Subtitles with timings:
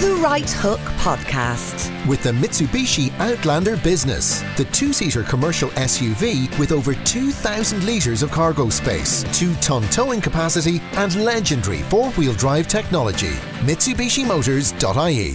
[0.00, 1.90] The Right Hook Podcast.
[2.06, 8.30] with the Mitsubishi Outlander Business, the two seater commercial SUV with over 2,000 litres of
[8.30, 13.32] cargo space, 2 ton towing capacity, and legendary four wheel drive technology.
[13.66, 15.34] MitsubishiMotors.ie.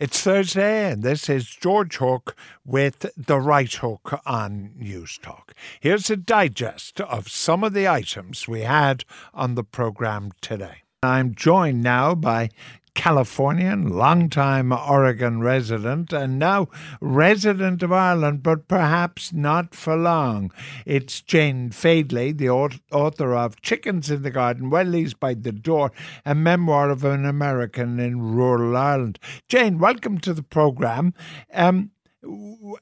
[0.00, 2.34] It's Thursday, and this is George Hook
[2.64, 5.52] with The Right Hook on Newstalk.
[5.78, 10.82] Here's a digest of some of the items we had on the programme today.
[11.04, 12.50] I'm joined now by
[12.96, 16.68] Californian, longtime Oregon resident, and now
[17.00, 20.50] resident of Ireland, but perhaps not for long.
[20.84, 25.92] It's Jane Fadely, the author of Chickens in the Garden, Wellies by the Door,
[26.24, 29.20] a memoir of an American in rural Ireland.
[29.46, 31.12] Jane, welcome to the programme.
[31.52, 31.90] Um,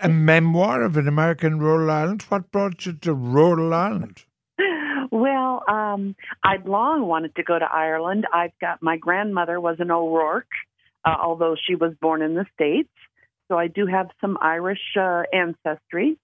[0.01, 2.23] a memoir of an American in rural Ireland.
[2.29, 4.25] What brought you to rural Ireland?
[5.11, 8.27] Well, um, I'd long wanted to go to Ireland.
[8.33, 10.47] I've got my grandmother was an O'Rourke,
[11.05, 12.91] uh, although she was born in the States.
[13.49, 16.19] So I do have some Irish uh, ancestry.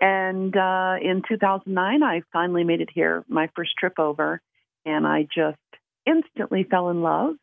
[0.00, 4.40] And uh, in 2009, I finally made it here, my first trip over,
[4.84, 5.58] and I just
[6.06, 7.34] instantly fell in love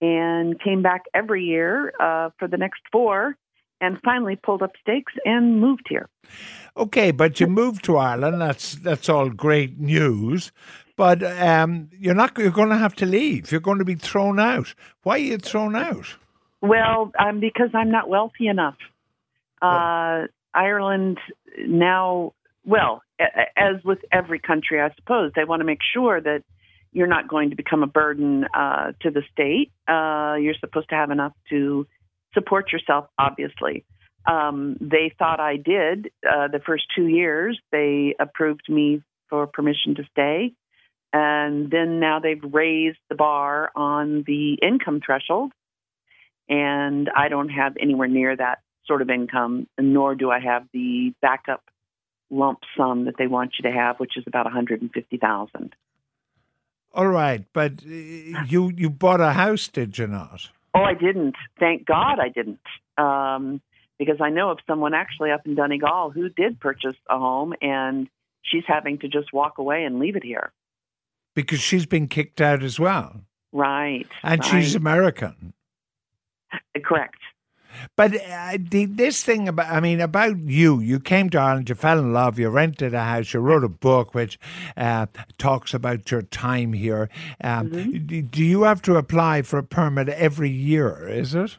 [0.00, 3.36] and came back every year uh, for the next four
[3.80, 6.08] and finally pulled up stakes and moved here.
[6.76, 8.40] Okay, but you moved to Ireland.
[8.40, 10.52] That's that's all great news.
[10.96, 12.36] But um, you're not.
[12.38, 13.52] You're going to have to leave.
[13.52, 14.74] You're going to be thrown out.
[15.02, 16.16] Why are you thrown out?
[16.60, 18.76] Well, um, because I'm not wealthy enough.
[19.62, 21.18] Uh, Ireland
[21.66, 22.32] now,
[22.64, 23.02] well,
[23.56, 26.42] as with every country, I suppose, they want to make sure that
[26.92, 29.70] you're not going to become a burden uh, to the state.
[29.86, 31.86] Uh, you're supposed to have enough to
[32.34, 33.84] support yourself, obviously.
[34.26, 37.58] Um, they thought I did uh, the first two years.
[37.72, 40.52] They approved me for permission to stay.
[41.12, 45.52] And then now they've raised the bar on the income threshold
[46.48, 51.12] and I don't have anywhere near that sort of income, nor do I have the
[51.20, 51.62] backup
[52.30, 55.18] lump sum that they want you to have, which is about one hundred and fifty
[55.18, 55.74] thousand.
[56.94, 60.50] All right, but uh, you you bought a house, did you not?
[60.74, 61.34] Oh, I didn't.
[61.58, 62.60] Thank God I didn't,
[62.96, 63.60] um,
[63.98, 68.08] because I know of someone actually up in Donegal who did purchase a home, and
[68.42, 70.52] she's having to just walk away and leave it here.
[71.34, 74.06] Because she's been kicked out as well, Right.
[74.22, 74.74] and she's.
[74.74, 75.52] American.
[76.84, 77.18] correct.
[77.96, 81.74] But uh, the, this thing about, I mean, about you, you came to Ireland, you
[81.74, 84.38] fell in love, you rented a house, you wrote a book which
[84.76, 85.06] uh,
[85.38, 87.08] talks about your time here.
[87.42, 91.58] Um, d- Do you have to apply for a permit every year, is it?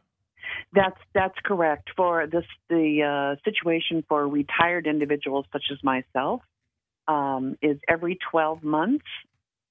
[0.73, 1.89] That's that's correct.
[1.95, 6.41] For this, the uh, situation for retired individuals such as myself
[7.07, 9.05] um, is every 12 months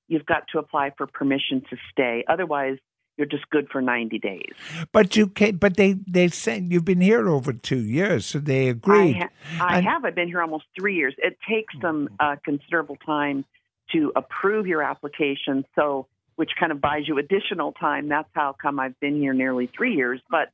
[0.08, 2.24] you've got to apply for permission to stay.
[2.28, 2.78] Otherwise,
[3.18, 4.52] you're just good for 90 days.
[4.92, 8.68] But you can but they, they said you've been here over two years, so they
[8.68, 9.16] agreed.
[9.16, 9.18] I,
[9.58, 10.04] ha- I And- have.
[10.04, 11.14] I've been here almost three years.
[11.18, 13.44] It takes them uh, considerable time
[13.92, 18.08] to approve your application, so which kind of buys you additional time.
[18.08, 20.20] That's how come I've been here nearly three years.
[20.30, 20.50] But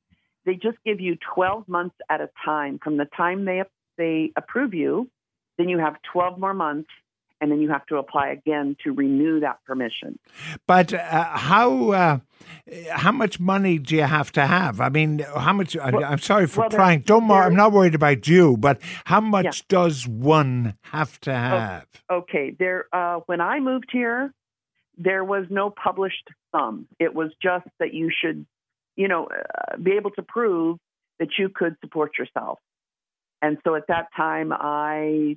[0.46, 3.62] they just give you 12 months at a time from the time they
[3.98, 5.08] they approve you.
[5.58, 6.88] Then you have 12 more months,
[7.44, 10.18] and then you have to apply again to renew that permission.
[10.66, 12.18] But uh, how uh,
[12.90, 14.80] how much money do you have to have?
[14.80, 15.76] I mean, how much?
[15.76, 17.00] I, Well- I'm sorry for well, prying.
[17.00, 18.56] Don't worry, I'm not worried about you.
[18.56, 21.86] But how much does one have to have?
[22.10, 24.32] okay there uh, when i moved here
[24.98, 28.46] there was no published sum it was just that you should
[28.96, 30.78] you know uh, be able to prove
[31.18, 32.58] that you could support yourself
[33.42, 35.36] and so at that time i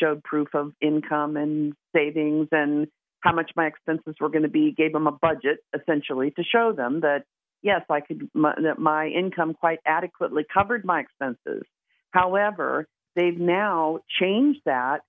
[0.00, 2.88] showed proof of income and savings and
[3.20, 6.72] how much my expenses were going to be gave them a budget essentially to show
[6.72, 7.24] them that
[7.62, 11.62] yes i could my, that my income quite adequately covered my expenses
[12.10, 15.00] however they've now changed that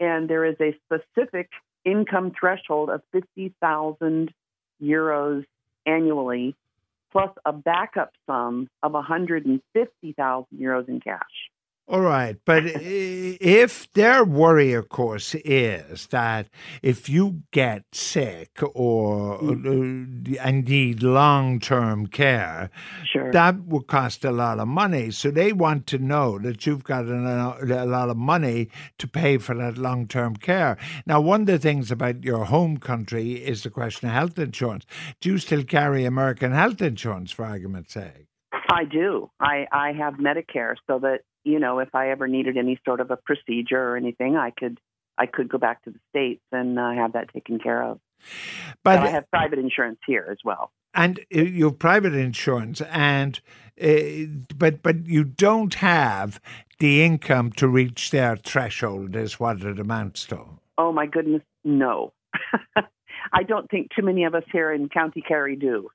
[0.00, 1.50] and there is a specific
[1.84, 4.32] income threshold of 50,000
[4.82, 5.44] euros
[5.86, 6.54] annually,
[7.10, 11.20] plus a backup sum of 150,000 euros in cash.
[11.90, 16.48] All right, but if their worry, of course, is that
[16.82, 19.52] if you get sick or uh,
[20.42, 22.68] and need long-term care,
[23.10, 23.32] Sure.
[23.32, 25.10] that will cost a lot of money.
[25.10, 28.68] So they want to know that you've got a, a lot of money
[28.98, 30.76] to pay for that long-term care.
[31.06, 34.84] Now, one of the things about your home country is the question of health insurance.
[35.22, 38.26] Do you still carry American health insurance, for argument's sake?
[38.70, 39.30] I do.
[39.40, 43.10] I, I have Medicare so that, you know, if I ever needed any sort of
[43.10, 44.78] a procedure or anything, I could
[45.16, 47.98] I could go back to the States and uh, have that taken care of.
[48.84, 50.70] But I have private insurance here as well.
[50.94, 53.40] And uh, you have private insurance, and
[53.80, 53.88] uh,
[54.56, 56.40] but but you don't have
[56.78, 60.44] the income to reach their threshold, is what it amounts to.
[60.76, 62.12] Oh my goodness, no.
[63.32, 65.90] I don't think too many of us here in County Kerry do.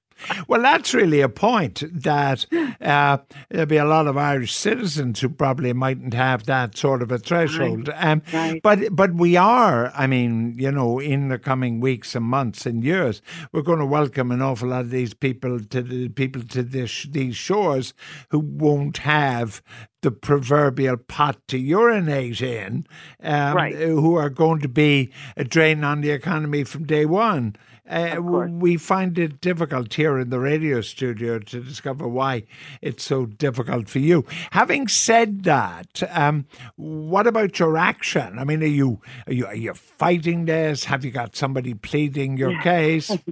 [0.47, 2.45] Well, that's really a point that
[2.81, 3.17] uh,
[3.49, 7.17] there'll be a lot of Irish citizens who probably mightn't have that sort of a
[7.17, 7.87] threshold.
[7.89, 8.03] Right.
[8.03, 8.61] Um, Right.
[8.61, 9.91] But but we are.
[9.95, 13.21] I mean, you know, in the coming weeks and months and years,
[13.51, 17.03] we're going to welcome an awful lot of these people to the people to this
[17.03, 17.93] these shores
[18.29, 19.61] who won't have
[20.03, 22.85] the proverbial pot to urinate in,
[23.23, 23.73] um, Right.
[23.75, 27.55] who are going to be a drain on the economy from day one.
[27.89, 32.43] Uh, we find it difficult here in the radio studio to discover why
[32.81, 34.25] it's so difficult for you.
[34.51, 36.45] Having said that, um,
[36.77, 38.39] what about your action?
[38.39, 40.85] I mean, are you are you are you fighting this?
[40.85, 43.11] Have you got somebody pleading your case?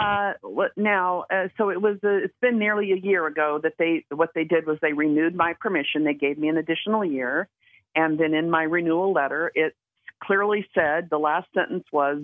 [0.00, 0.32] Uh,
[0.76, 1.96] now, uh, so it was.
[2.02, 4.04] Uh, it's been nearly a year ago that they.
[4.10, 6.04] What they did was they renewed my permission.
[6.04, 7.48] They gave me an additional year,
[7.94, 9.74] and then in my renewal letter, it
[10.22, 12.22] clearly said the last sentence was,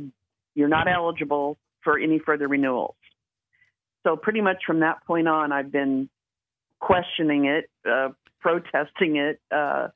[0.54, 2.96] "You're not eligible for any further renewals."
[4.06, 6.08] So pretty much from that point on, I've been
[6.80, 9.88] questioning it, uh, protesting it, uh,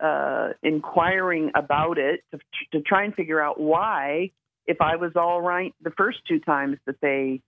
[0.00, 2.38] uh, inquiring about it to,
[2.72, 4.30] to try and figure out why
[4.68, 7.40] if I was all right the first two times that they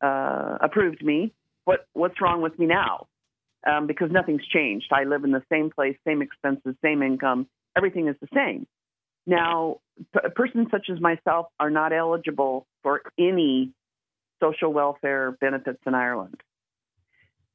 [0.00, 3.08] uh, approved me, what what's wrong with me now?
[3.66, 4.86] Um, because nothing's changed.
[4.92, 7.46] I live in the same place, same expenses, same income.
[7.76, 8.66] Everything is the same.
[9.26, 9.78] Now,
[10.12, 13.72] p- a person such as myself are not eligible for any
[14.42, 16.40] social welfare benefits in Ireland.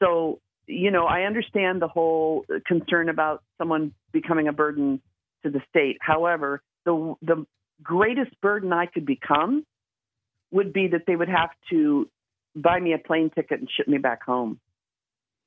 [0.02, 5.02] So, you know, I understand the whole concern about someone becoming a burden
[5.44, 5.98] to the state.
[6.00, 7.46] However, the the
[7.84, 9.66] greatest burden I could become
[10.52, 12.10] would be that they would have to
[12.56, 14.60] buy me a plane ticket and ship me back home.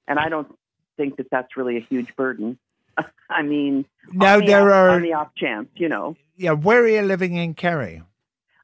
[0.07, 0.49] And I don't
[0.97, 2.59] think that that's really a huge burden.
[3.31, 6.53] I mean, Now the there off, are on the off chance, you know, yeah.
[6.53, 8.03] Where are you living in Kerry?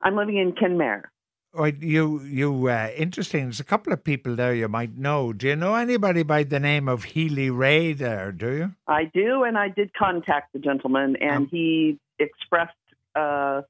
[0.01, 1.05] I'm living in Kenmare.
[1.53, 3.45] Or you you uh, interesting.
[3.45, 5.33] There's a couple of people there you might know.
[5.33, 8.33] Do you know anybody by the name of Healy-Rae there?
[8.33, 8.75] Do you?
[8.87, 12.77] I do, and I did contact the gentleman, and Um, he expressed
[13.17, 13.63] uh,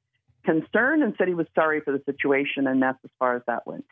[0.45, 3.65] concern and said he was sorry for the situation, and that's as far as that
[3.65, 3.85] went.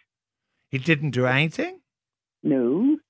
[0.69, 1.79] He didn't do anything.
[2.43, 2.97] No.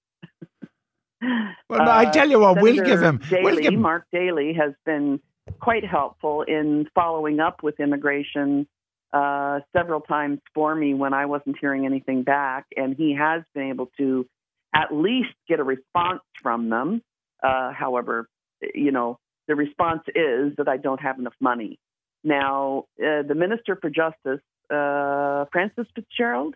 [1.70, 3.20] Well, I Uh, tell you what, we'll give him.
[3.30, 5.20] Daly, we'll give him Mark Daly has been
[5.60, 8.68] quite helpful in following up with immigration
[9.12, 13.70] uh, several times for me when I wasn't hearing anything back, and he has been
[13.70, 14.28] able to
[14.76, 17.02] at least get a response from them.
[17.42, 18.28] Uh, however,
[18.76, 21.80] you know, the response is that I don't have enough money.
[22.26, 26.56] Now, uh, the Minister for Justice, uh, Frances Fitzgerald,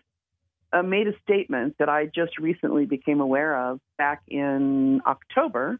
[0.72, 5.78] uh, made a statement that I just recently became aware of back in October,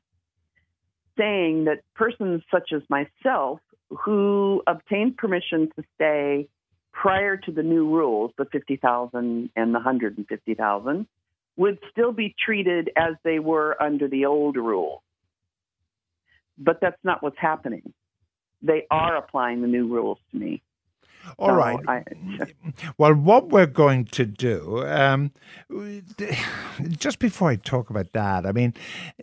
[1.18, 3.58] saying that persons such as myself
[4.04, 6.48] who obtained permission to stay
[6.92, 11.06] prior to the new rules, the 50,000 and the 150,000,
[11.56, 15.00] would still be treated as they were under the old rules.
[16.56, 17.92] But that's not what's happening.
[18.62, 20.62] They are applying the new rules to me.
[21.38, 21.78] All right.
[21.86, 22.04] I,
[22.98, 25.32] Well, what we're going to do, um,
[26.88, 28.74] just before I talk about that, I mean,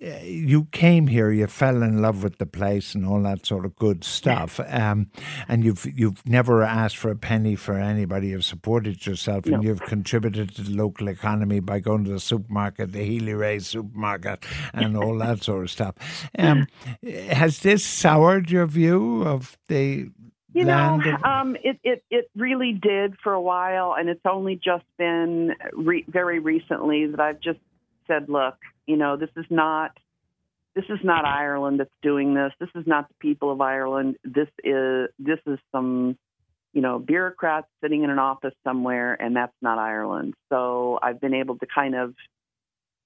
[0.01, 3.65] uh, you came here, you fell in love with the place and all that sort
[3.65, 5.09] of good stuff, um,
[5.47, 8.29] and you've you've never asked for a penny for anybody.
[8.29, 12.91] You've supported yourself, and you've contributed to the local economy by going to the supermarket,
[12.91, 15.95] the Healy-Rae supermarket, and all that sort of stuff.
[16.39, 16.67] Um,
[17.03, 20.09] has this soured your view of the
[20.57, 24.85] You know, um, it, it it really did for a while, and it's only just
[24.97, 27.59] been re- very recently that I've just
[28.07, 28.55] said, look,
[28.87, 29.91] you know, this is not
[30.73, 32.53] this is not Ireland that's doing this.
[32.59, 34.17] This is not the people of Ireland.
[34.23, 36.17] This is this is some
[36.73, 40.33] you know bureaucrats sitting in an office somewhere, and that's not Ireland.
[40.49, 42.15] So I've been able to kind of,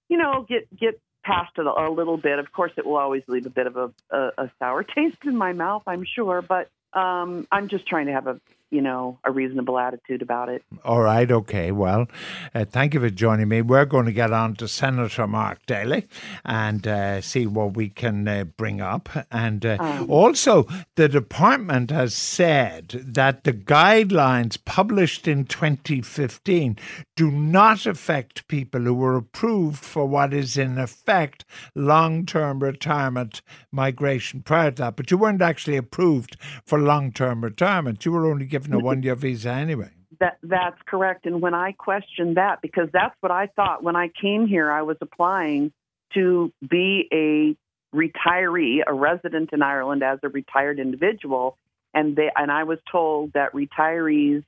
[0.07, 2.39] you know, get get past it a, little bit.
[2.39, 5.35] Of course, it will always leave a bit of a, a, a sour taste in
[5.35, 8.39] my mouth, I'm sure, but um, I'm just trying to have a
[8.71, 10.63] you know a reasonable attitude about it.
[10.83, 11.71] All right, okay.
[11.71, 12.07] Well,
[12.55, 13.61] uh, thank you for joining me.
[13.61, 16.07] We're going to get on to Senator Mark Daly
[16.45, 19.09] and uh, see what we can uh, bring up.
[19.31, 20.09] And uh, Um.
[20.09, 26.77] also, the department has said that the guidelines published in 2015
[27.15, 31.43] do not affect people who were approved for what is, in effect,
[31.75, 34.95] long term retirement migration prior to that.
[34.95, 38.05] But you weren't actually approved for long term retirement.
[38.05, 39.89] You were only given a one year visa anyway.
[40.19, 41.25] That that's correct.
[41.25, 44.81] And when I questioned that, because that's what I thought when I came here, I
[44.83, 45.71] was applying
[46.13, 47.55] to be a
[47.95, 51.57] retiree, a resident in Ireland as a retired individual,
[51.93, 54.43] and they and I was told that retirees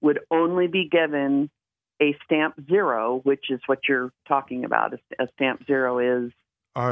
[0.00, 1.50] would only be given
[2.02, 4.94] a stamp zero, which is what you're talking about.
[4.94, 6.32] A, a stamp zero is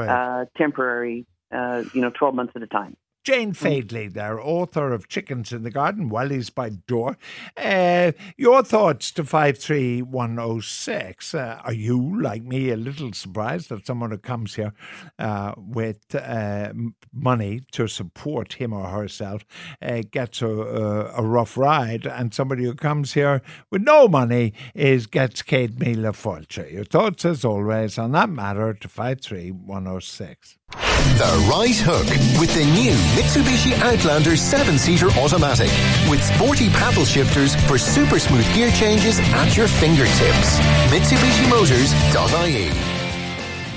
[0.07, 2.95] uh, temporary, uh, you know, 12 months at a time.
[3.23, 7.17] Jane Fadely, there, author of Chickens in the Garden, Wellies by Door.
[7.55, 11.33] Uh, your thoughts to 53106.
[11.33, 14.73] Uh, are you, like me, a little surprised that someone who comes here
[15.19, 16.73] uh, with uh,
[17.13, 19.45] money to support him or herself
[19.81, 25.07] uh, gets a, a, rough ride, and somebody who comes here with no money is
[25.07, 26.73] gets céad míle fáilte?
[26.73, 30.57] Your thoughts, as always, on that matter to 53106.
[30.73, 32.07] The Right Hook
[32.39, 35.69] with the new Mitsubishi Outlander 7 seater automatic
[36.09, 40.59] with sporty paddle shifters for super smooth gear changes at your fingertips.
[40.89, 43.03] MitsubishiMotors.ie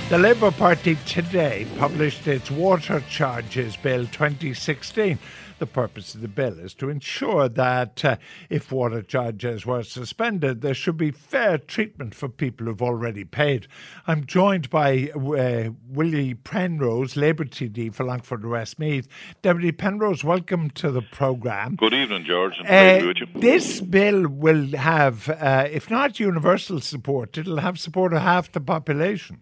[0.08, 5.18] the Labour Party today published its Water Charges Bill 2016.
[5.58, 8.16] The purpose of the bill is to ensure that uh,
[8.50, 13.66] if water charges were suspended, there should be fair treatment for people who've already paid.
[14.06, 19.08] I'm joined by uh, Willie Penrose, Labour TD for Longford Westmeath.
[19.40, 21.76] Deputy Penrose, welcome to the programme.
[21.76, 22.60] Good evening, George.
[22.60, 28.52] Uh, this bill will have, uh, if not universal support, it'll have support of half
[28.52, 29.40] the population.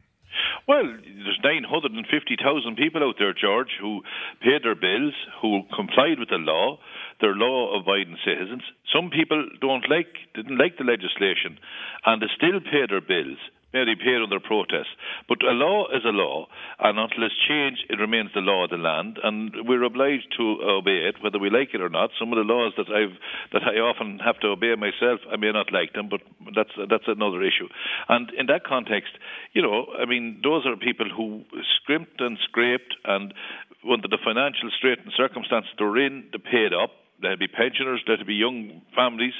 [0.66, 4.00] Well, there's 950,000 people out there, George, who
[4.40, 6.78] paid their bills, who complied with the law.
[7.20, 8.62] They're law-abiding citizens.
[8.92, 11.58] Some people don't like, didn't like the legislation,
[12.06, 13.38] and they still pay their bills
[13.74, 14.94] merely paid under protest.
[15.28, 16.46] But a law is a law,
[16.78, 20.62] and until it's changed, it remains the law of the land, and we're obliged to
[20.62, 22.10] obey it, whether we like it or not.
[22.18, 23.18] Some of the laws that I've
[23.52, 26.22] that I often have to obey myself, I may not like them, but
[26.54, 27.66] that's that's another issue.
[28.08, 29.18] And in that context,
[29.52, 31.42] you know, I mean, those are people who
[31.82, 33.34] scrimped and scraped, and
[33.82, 38.34] under the financial straitened circumstances they're in, they paid up there'll be pensioners, there'd be
[38.34, 39.34] young families,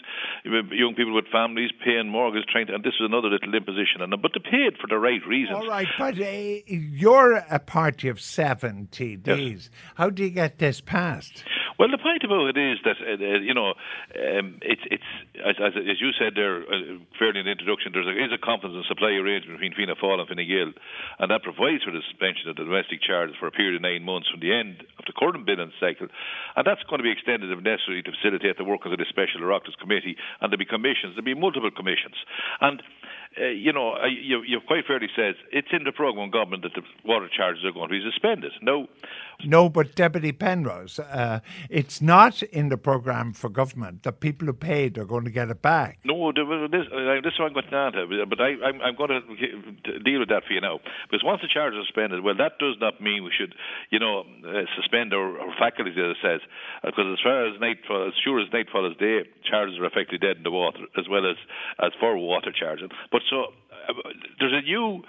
[0.45, 4.11] young people with families paying mortgages, trying to, and this is another little imposition on
[4.11, 5.59] them, but they paid for the right reasons.
[5.59, 6.23] All right, but uh,
[6.67, 9.27] you're a party of seven TDs.
[9.27, 9.71] Yes.
[9.95, 11.45] How do you get this passed?
[11.79, 13.75] Well, the point about it is that uh, uh, you know
[14.15, 15.11] um, it's it's
[15.43, 17.91] as, as, as you said there uh, fairly in the introduction.
[17.91, 20.71] There is a confidence and supply arrangement between Fianna Fáil and Fine Gael,
[21.19, 24.07] and that provides for the suspension of the domestic charges for a period of nine
[24.07, 26.07] months from the end of the current billing cycle,
[26.55, 29.43] and that's going to be extended if necessary to facilitate the work of the Special
[29.43, 31.19] Oireachtas Committee, and there'll be commissions.
[31.19, 32.15] There'll be multiple commissions,
[32.63, 32.79] and
[33.41, 36.75] uh, you know, uh, you, you quite fairly says it's in the programme government that
[36.75, 38.53] the water charges are going to be suspended.
[38.63, 38.87] No,
[39.45, 44.53] no, but Deputy Penrose, uh, it's not in the programme for government that people who
[44.53, 45.99] paid are going to get it back.
[46.05, 49.11] No, this, uh, this is what I'm going to answer, but I, I'm, I'm going
[49.11, 50.79] to deal with that for you now.
[51.11, 53.55] Because once the charges are suspended, well, that does not mean we should,
[53.91, 56.41] you know, uh, suspend our, our faculties, as it says.
[56.85, 60.37] Because as far as nightfall, as sure as nightfall is day, charges are effectively dead
[60.37, 61.37] in the water, as well as,
[61.83, 62.89] as for water charges.
[63.11, 63.53] But so
[63.89, 63.93] uh,
[64.39, 65.03] there's a new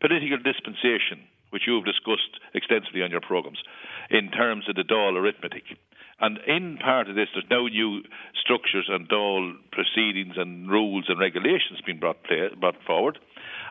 [0.00, 3.58] political dispensation which you have discussed extensively on your programs
[4.10, 5.64] in terms of the Dáil arithmetic.
[6.20, 8.02] And in part of this, there's now new
[8.34, 13.18] structures and Dáil proceedings and rules and regulations being brought, play, brought forward.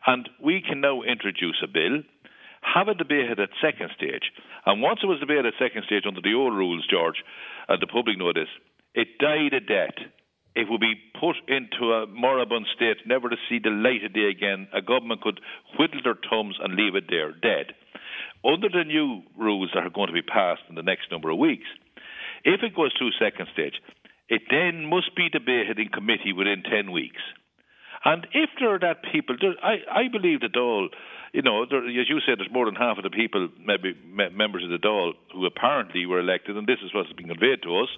[0.06, 2.02] And we can now introduce a bill,
[2.62, 4.32] have a debate at second stage.
[4.66, 7.22] And once it was debated at second stage under the old rules, George,
[7.68, 8.50] and the public know this,
[8.96, 10.00] it died a death
[10.58, 14.34] it would be put into a moribund state, never to see the light of day
[14.34, 14.68] again.
[14.74, 15.40] A government could
[15.78, 17.78] whittle their thumbs and leave it there, dead.
[18.44, 21.38] Under the new rules that are going to be passed in the next number of
[21.38, 21.68] weeks,
[22.44, 23.76] if it goes through second stage,
[24.30, 27.22] it then must be debated in committee within 10 weeks.
[28.04, 30.90] And if there are that people, I, I believe that all
[31.38, 34.34] you know, there, as you said, there's more than half of the people, maybe me-
[34.34, 37.78] members of the Dáil, who apparently were elected, and this is what's been conveyed to
[37.78, 37.90] us,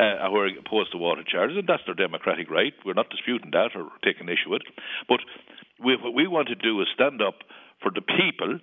[0.00, 2.72] uh, who are opposed to water charges, and that's their democratic right.
[2.86, 4.72] We're not disputing that or taking issue with it.
[5.06, 5.20] But
[5.84, 7.44] we, what we want to do is stand up
[7.82, 8.56] for the people,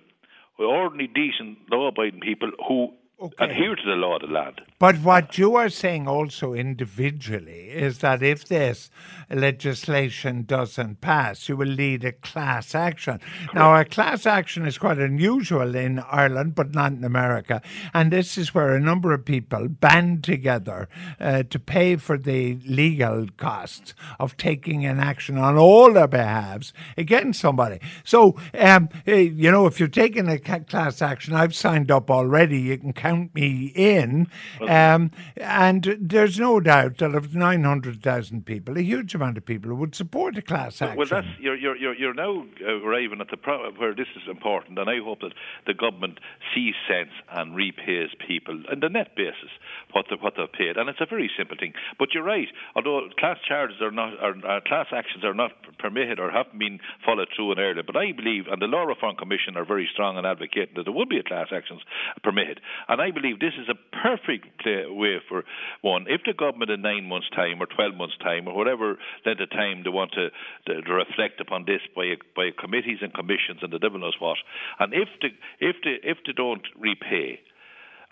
[0.58, 3.44] ordinary, decent, law-abiding people who okay.
[3.44, 4.60] adhere to the law of the land.
[4.78, 8.90] But what you are saying also individually is that if this
[9.30, 13.18] legislation doesn't pass, you will lead a class action.
[13.18, 13.54] Correct.
[13.54, 17.62] Now, a class action is quite unusual in Ireland, but not in America.
[17.94, 22.58] And this is where a number of people band together uh, to pay for the
[22.66, 27.80] legal costs of taking an action on all their behalves against somebody.
[28.04, 32.60] So, um, eh, you know, if you're taking a class action, I've signed up already.
[32.60, 34.28] You can count me in.
[34.60, 39.94] Um, and there's no doubt that of 900,000 people, a huge amount of people would
[39.94, 40.96] support a class action.
[40.96, 44.78] Well, that's you're you're you're, you're now arriving at the pro- where this is important,
[44.78, 45.34] and I hope that
[45.66, 46.18] the government
[46.54, 49.50] sees sense and repays people on the net basis
[49.92, 51.72] what the, what they've paid, and it's a very simple thing.
[51.98, 52.48] But you're right.
[52.74, 56.80] Although class charges are not, are, uh, class actions are not permitted or haven't been
[57.04, 60.18] followed through in earlier, but I believe, and the Law Reform Commission are very strong
[60.18, 61.80] in advocating that there would be a class actions
[62.22, 65.44] permitted, and I believe this is a perfect way for
[65.82, 66.06] one.
[66.08, 69.50] If the government in nine months' time or twelve months' time or whatever length of
[69.50, 70.30] time they want to,
[70.66, 74.38] to, to reflect upon this by by committees and commissions and the devil knows what,
[74.78, 75.28] and if the
[75.60, 77.40] if if they don't repay.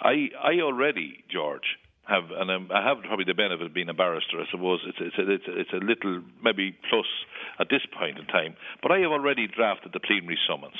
[0.01, 3.89] I I already, George, have and I'm, um, I have probably the benefit of being
[3.89, 4.41] a barrister.
[4.41, 7.07] I suppose it's it's a, it's a, it's a little maybe plus
[7.61, 10.77] at this point in time, but I have already drafted the plenary summons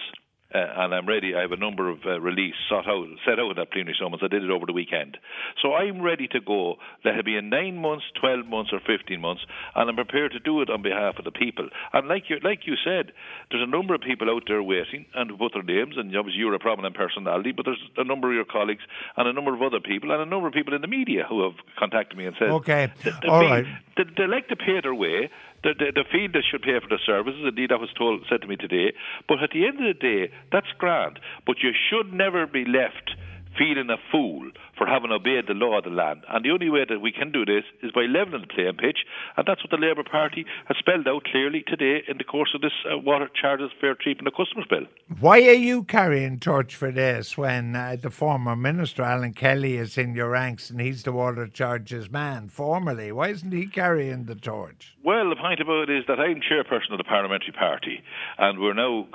[0.55, 1.35] uh, and I'm ready.
[1.35, 4.23] I have a number of uh, release set out, set out in that plenary summons.
[4.23, 5.19] I did it over the weekend.
[5.61, 6.77] So I'm ready to go.
[7.05, 9.43] Let it be in nine months, 12 months, or 15 months,
[9.75, 11.69] and I'm prepared to do it on behalf of the people.
[11.93, 13.13] And like you, like you said,
[13.51, 16.39] there's a number of people out there waiting and to put their names, and obviously
[16.39, 18.83] you're a prominent personality, but there's a number of your colleagues
[19.17, 21.43] and a number of other people and a number of people in the media who
[21.43, 22.93] have contacted me and said, okay,
[23.29, 23.67] all right.
[23.97, 25.31] They, they like to pay their way
[25.65, 27.41] the, the, the field that should pay for the services.
[27.43, 28.93] Indeed, that was told said to me today.
[29.27, 31.19] But at the end of the day, that's grand.
[31.47, 33.17] But you should never be left
[33.57, 36.25] feeling a fool for having obeyed the law of the land.
[36.29, 38.99] And the only way that we can do this is by levelling the playing pitch,
[39.37, 42.61] and that's what the Labour Party has spelled out clearly today in the course of
[42.61, 44.87] this uh, water charges fair treatment of customers bill.
[45.21, 49.99] Why are you carrying torch for this when uh, the former minister Alan Kelly is
[49.99, 53.13] in your ranks and he's the water charges man formerly?
[53.13, 54.97] Why isn't he carrying the torch?
[55.05, 58.03] Well, the point about it is that I'm chairperson of the parliamentary party,
[58.39, 59.07] and we're now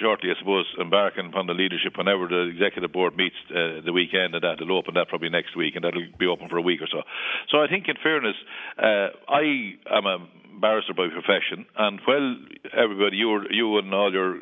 [0.00, 4.34] shortly, I suppose, embarking upon the leadership whenever the executive board meets uh, the weekend,
[4.34, 6.88] and that'll open that probably next week, and that'll be open for a week or
[6.90, 7.02] so.
[7.50, 8.36] So I think, in fairness,
[8.78, 10.18] uh, I am a
[10.60, 12.36] barrister by profession, and while
[12.72, 14.38] everybody, you, you and all your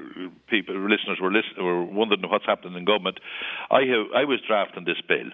[0.48, 3.18] people, listeners were, listen, were wondering what's happening in government,
[3.70, 5.30] I have I was drafting this bill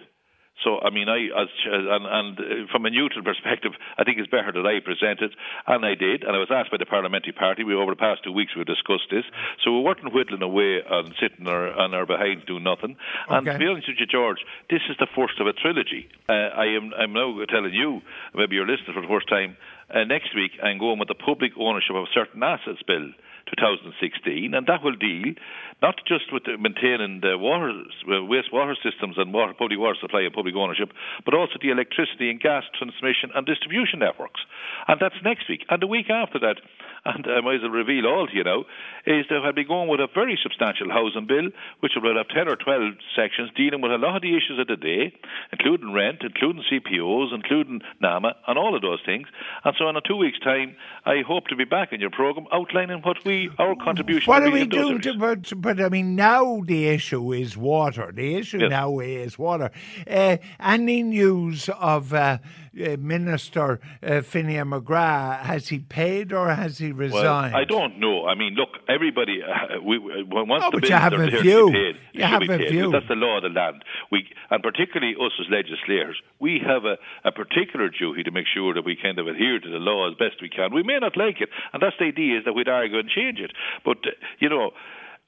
[0.64, 4.30] so, I mean, I as, and, and uh, from a neutral perspective, I think it's
[4.30, 5.32] better that I present it,
[5.66, 6.22] and I did.
[6.22, 7.64] And I was asked by the parliamentary party.
[7.64, 9.24] We over the past two weeks we've discussed this,
[9.64, 12.96] so we weren't whittling away and sitting our, on our behinds doing nothing.
[13.26, 13.36] Okay.
[13.36, 16.08] And to be honest with you, George, this is the first of a trilogy.
[16.28, 18.02] Uh, I am I'm now telling you,
[18.34, 19.56] maybe you're listening for the first time.
[19.88, 23.10] Uh, next week, I'm going with the public ownership of certain assets bill.
[23.50, 25.34] 2016, and that will deal
[25.82, 30.32] not just with maintaining the water, uh, wastewater systems and water, public water supply and
[30.32, 30.92] public ownership,
[31.24, 34.40] but also the electricity and gas transmission and distribution networks.
[34.88, 35.64] And that's next week.
[35.70, 36.60] And the week after that,
[37.04, 38.68] and I might as well reveal all to you now,
[39.06, 41.48] is that I'll be going with a very substantial housing bill,
[41.80, 44.66] which will have 10 or 12 sections dealing with a lot of the issues of
[44.66, 45.12] the day,
[45.52, 49.28] including rent, including CPOs, including NAMA, and all of those things.
[49.64, 52.46] And so in a two weeks' time, I hope to be back in your programme
[52.52, 54.98] outlining what we, our contribution What do we do?
[54.98, 58.12] To, but, but I mean, now the issue is water.
[58.12, 58.70] The issue yes.
[58.70, 59.70] now is water.
[60.06, 62.38] Uh, any news of uh,
[62.72, 67.52] Minister uh, Finian McGrath, has he paid or has he resigned?
[67.52, 68.26] Well, I don't know.
[68.26, 71.70] I mean, look, everybody, uh, we, once oh, the bills you have are a view.
[71.72, 72.70] paid, you have a paid.
[72.70, 72.92] view.
[72.92, 73.84] That's the law of the land.
[74.12, 78.72] We, and particularly us as legislators, we have a, a particular duty to make sure
[78.74, 80.72] that we kind of adhere to the law as best we can.
[80.72, 83.40] We may not like it, and that's the idea is that we'd argue and change
[83.40, 83.52] it.
[83.84, 84.70] But, uh, you know,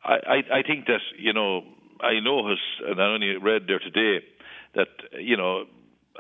[0.05, 1.63] I, I, I think that, you know,
[2.01, 4.25] I know, has, and I only read there today,
[4.75, 5.65] that, you know,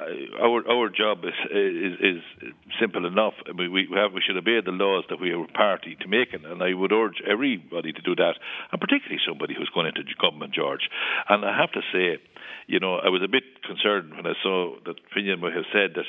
[0.00, 3.35] our our job is is, is simple enough.
[3.48, 6.44] I mean, we have we should obey the laws that we are party to making,
[6.44, 8.35] and I would urge everybody to do that,
[8.72, 10.88] and particularly somebody who's going into government, George.
[11.28, 12.22] And I have to say,
[12.66, 15.92] you know, I was a bit concerned when I saw that Finian might have said
[15.96, 16.09] that,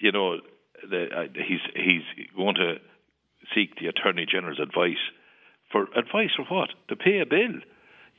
[0.00, 0.40] you know,
[0.82, 2.76] the, uh, he's he's going to
[3.54, 5.02] seek the Attorney General's advice
[5.70, 6.70] for advice for what?
[6.88, 7.62] To pay a bill.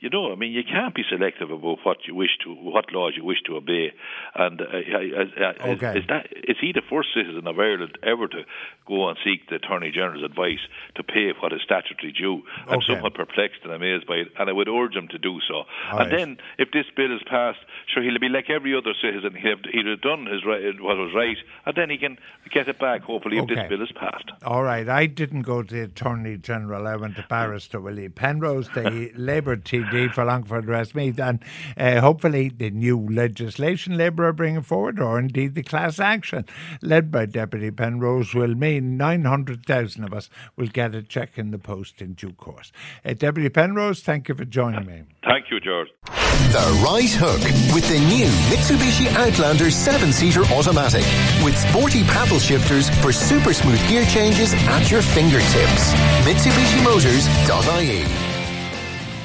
[0.02, 3.12] You know, I mean, you can't be selective about what you wish to, what laws
[3.16, 3.92] you wish to obey.
[4.34, 5.90] And uh, uh, okay.
[5.90, 8.42] is, is, that is he the first citizen of Ireland ever to
[8.88, 10.58] go and seek the Attorney General's advice
[10.96, 12.42] to pay what is statutory due?
[12.66, 12.94] I'm okay.
[12.94, 15.54] somewhat perplexed and amazed by it, and I would urge him to do so.
[15.54, 16.10] All and right.
[16.10, 19.38] then, if this bill is passed, sure he'll be like every other citizen.
[19.38, 22.18] He'll have, he'll have done his right, what was right, and then he can
[22.52, 23.02] get it back.
[23.02, 23.52] Hopefully, okay.
[23.52, 24.32] if this bill is passed.
[24.42, 26.88] All right, I didn't go to the Attorney General.
[26.88, 31.20] I went to barrister Willie Penrose, the Labour team indeed for Longford Westmeath.
[31.20, 31.44] And
[31.76, 36.46] uh, hopefully the new legislation Labour are bringing forward, or indeed the class action
[36.80, 41.58] led by Deputy Penrose, will mean 900,000 of us will get a check in the
[41.58, 42.72] post in due course.
[43.04, 45.02] Uh, Deputy Penrose, thank you for joining me.
[45.24, 45.88] Thank you, George.
[46.04, 47.40] The Right Hook
[47.74, 51.04] with the new Mitsubishi Outlander 7 seater automatic
[51.44, 55.92] with sporty paddle shifters for super smooth gear changes at your fingertips.
[56.24, 58.31] MitsubishiMotors.ie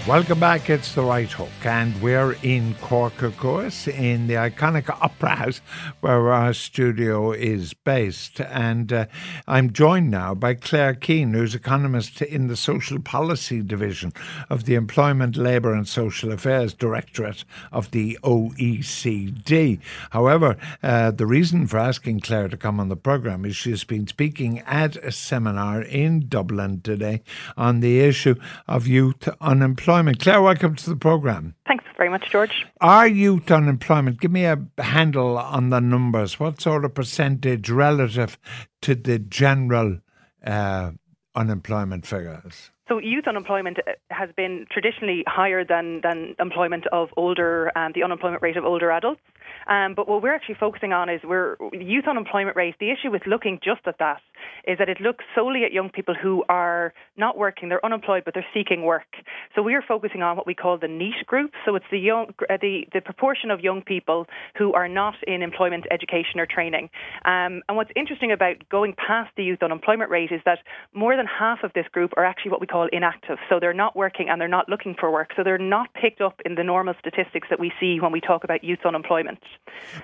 [0.07, 0.69] Welcome back.
[0.69, 5.61] It's the right hook, and we're in Cork, of course, in the iconic Opera House
[5.99, 8.39] where our studio is based.
[8.39, 9.07] And uh,
[9.49, 14.13] I'm joined now by Claire Keane, who's economist in the Social Policy Division
[14.49, 17.43] of the Employment, Labour and Social Affairs Directorate
[17.73, 19.81] of the OECD.
[20.11, 24.07] However, uh, the reason for asking Claire to come on the programme is she's been
[24.07, 27.23] speaking at a seminar in Dublin today
[27.57, 28.35] on the issue
[28.69, 30.19] of youth unemployment unemployment.
[30.19, 31.55] Claire, welcome to the programme.
[31.67, 32.65] Thanks very much, George.
[32.81, 36.39] Our youth unemployment, give me a handle on the numbers.
[36.39, 38.37] What sort of percentage relative
[38.81, 39.99] to the general
[40.45, 40.91] uh,
[41.35, 42.71] unemployment figures?
[42.87, 48.03] So youth unemployment uh, has been traditionally higher than, than employment of older, um, the
[48.03, 49.21] unemployment rate of older adults.
[49.67, 52.75] Um, but what we're actually focusing on is we're youth unemployment rate.
[52.79, 54.21] The issue with looking just at that
[54.65, 58.33] is that it looks solely at young people who are not working, they're unemployed, but
[58.33, 59.07] they're seeking work.
[59.55, 61.51] So we are focusing on what we call the NEET group.
[61.65, 64.27] So it's the young, uh, the the proportion of young people
[64.57, 66.89] who are not in employment, education, or training.
[67.25, 70.59] Um, and what's interesting about going past the youth unemployment rate is that
[70.93, 73.37] more than half of this group are actually what we call inactive.
[73.49, 75.31] So they're not working and they're not looking for work.
[75.35, 78.43] So they're not picked up in the normal statistics that we see when we talk
[78.43, 79.39] about youth unemployment.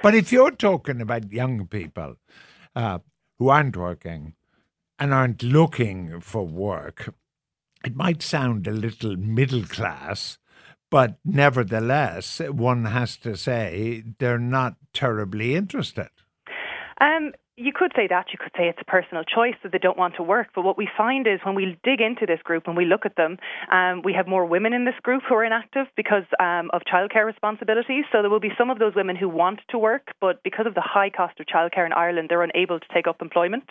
[0.02, 2.16] But if you're talking about young people
[2.76, 3.00] uh,
[3.40, 4.34] who aren't working,
[5.00, 7.14] and aren't looking for work,
[7.86, 10.38] it might sound a little middle class,
[10.90, 16.10] but nevertheless, one has to say they're not terribly interested.
[17.02, 18.26] Um, you could say that.
[18.32, 20.48] You could say it's a personal choice that they don't want to work.
[20.56, 23.16] But what we find is when we dig into this group and we look at
[23.16, 23.38] them,
[23.72, 27.26] um, we have more women in this group who are inactive because um, of childcare
[27.26, 28.06] responsibilities.
[28.12, 30.74] So there will be some of those women who want to work, but because of
[30.74, 33.66] the high cost of childcare in Ireland, they're unable to take up employment.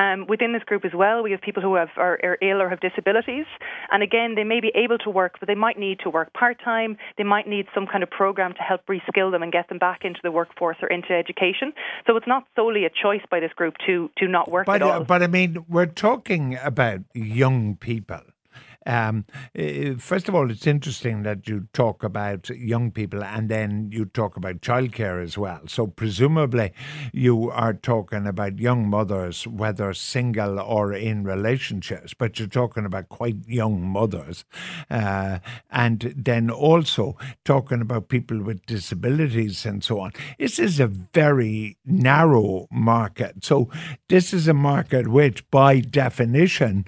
[0.00, 2.70] Um, within this group as well, we have people who have, are, are ill or
[2.70, 3.44] have disabilities.
[3.92, 6.58] And again, they may be able to work, but they might need to work part
[6.64, 6.96] time.
[7.18, 10.04] They might need some kind of program to help reskill them and get them back
[10.04, 11.74] into the workforce or into education.
[12.06, 14.82] So it's not solely a choice choice by this group to to not work but,
[14.82, 15.04] at uh, all.
[15.04, 18.20] But I mean, we're talking about young people.
[18.86, 23.90] Um, eh, first of all, it's interesting that you talk about young people and then
[23.92, 25.60] you talk about childcare as well.
[25.66, 26.72] So, presumably,
[27.12, 33.08] you are talking about young mothers, whether single or in relationships, but you're talking about
[33.08, 34.44] quite young mothers.
[34.90, 35.40] Uh,
[35.70, 40.12] and then also talking about people with disabilities and so on.
[40.38, 43.44] This is a very narrow market.
[43.44, 43.68] So,
[44.08, 46.86] this is a market which, by definition,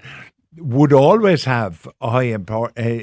[0.59, 2.33] would always have a high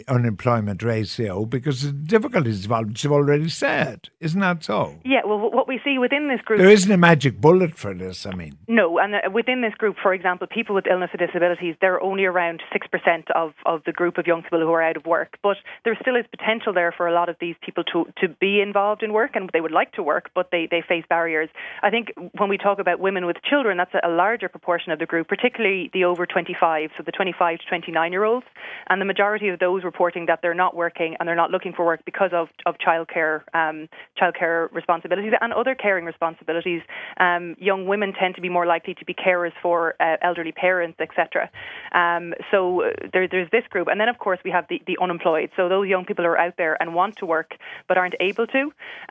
[0.07, 4.09] unemployment ratio because the difficulties involved, you've already said.
[4.19, 4.99] Isn't that so?
[5.03, 6.59] Yeah, well, what we see within this group.
[6.59, 8.57] There isn't a magic bullet for this, I mean.
[8.67, 12.25] No, and uh, within this group, for example, people with illness or disabilities, they're only
[12.25, 15.37] around 6% of, of the group of young people who are out of work.
[15.41, 18.61] But there still is potential there for a lot of these people to, to be
[18.61, 21.49] involved in work and they would like to work, but they, they face barriers.
[21.81, 25.07] I think when we talk about women with children, that's a larger proportion of the
[25.07, 28.45] group, particularly the over 25, so the 25 25 to 29 year olds,
[28.87, 31.85] and the majority of those reporting that they're not working and they're not looking for
[31.85, 33.87] work because of, of childcare um,
[34.21, 36.81] childcare responsibilities and other caring responsibilities.
[37.19, 40.99] Um, young women tend to be more likely to be carers for uh, elderly parents,
[40.99, 41.49] etc.
[41.93, 44.97] Um, so uh, there, there's this group, and then of course we have the, the
[45.01, 45.49] unemployed.
[45.55, 47.55] So those young people are out there and want to work
[47.87, 48.61] but aren't able to.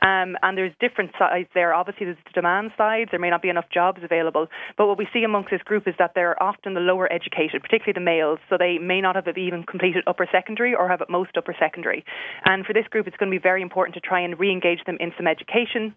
[0.01, 1.73] Um, and there's different sides there.
[1.73, 3.07] Obviously, there's the demand side.
[3.11, 4.47] There may not be enough jobs available.
[4.77, 7.93] But what we see amongst this group is that they're often the lower educated, particularly
[7.93, 8.18] the male
[8.49, 12.03] so they may not have even completed upper secondary or have at most upper secondary.
[12.45, 14.83] And for this group, it's going to be very important to try and re engage
[14.85, 15.95] them in some education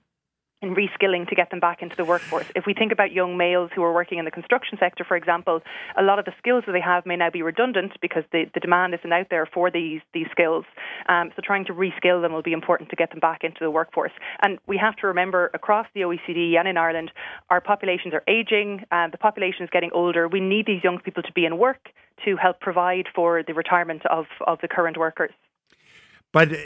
[0.62, 2.46] in reskilling to get them back into the workforce.
[2.55, 5.61] If we think about young males who are working in the construction sector, for example,
[5.98, 8.61] a lot of the skills that they have may now be redundant because the, the
[8.61, 10.64] demand isn't out there for these these skills.
[11.09, 13.70] Um, so trying to reskill them will be important to get them back into the
[13.70, 14.12] workforce.
[14.40, 17.11] And we have to remember across the OECD and in Ireland,
[17.51, 20.29] our populations are aging, and the population is getting older.
[20.29, 21.88] We need these young people to be in work
[22.25, 25.33] to help provide for the retirement of, of the current workers.
[26.32, 26.56] But uh,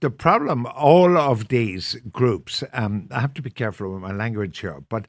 [0.00, 4.58] the problem, all of these groups, um, I have to be careful with my language
[4.60, 5.06] here, but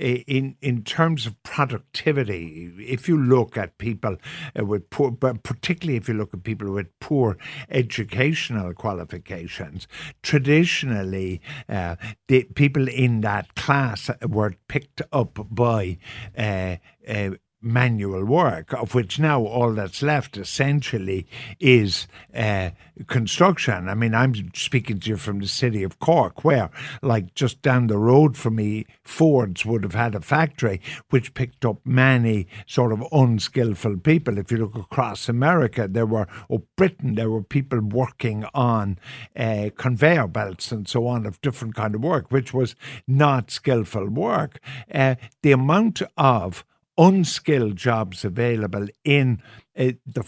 [0.00, 4.16] uh, in in terms of productivity, if you look at people
[4.58, 7.38] uh, with poor, but particularly if you look at people with poor
[7.70, 9.88] educational qualifications,
[10.22, 11.96] traditionally uh,
[12.28, 15.96] the people in that class were picked up by
[16.36, 16.76] uh,
[17.08, 17.30] uh,
[17.66, 21.26] manual work, of which now all that's left essentially
[21.58, 22.70] is uh,
[23.06, 23.88] construction.
[23.88, 26.70] I mean, I'm speaking to you from the city of Cork, where,
[27.02, 31.64] like, just down the road from me, Ford's would have had a factory which picked
[31.64, 34.38] up many sort of unskillful people.
[34.38, 38.98] If you look across America, there were, or Britain, there were people working on
[39.36, 42.76] uh, conveyor belts and so on of different kind of work, which was
[43.08, 44.60] not skillful work.
[44.94, 46.64] Uh, the amount of
[46.98, 49.42] unskilled jobs available in
[49.78, 50.24] uh, the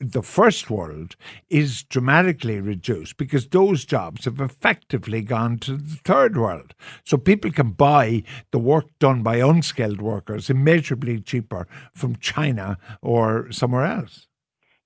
[0.00, 1.16] the first world
[1.50, 6.74] is dramatically reduced because those jobs have effectively gone to the third world.
[7.04, 13.50] So people can buy the work done by unskilled workers immeasurably cheaper from China or
[13.52, 14.28] somewhere else.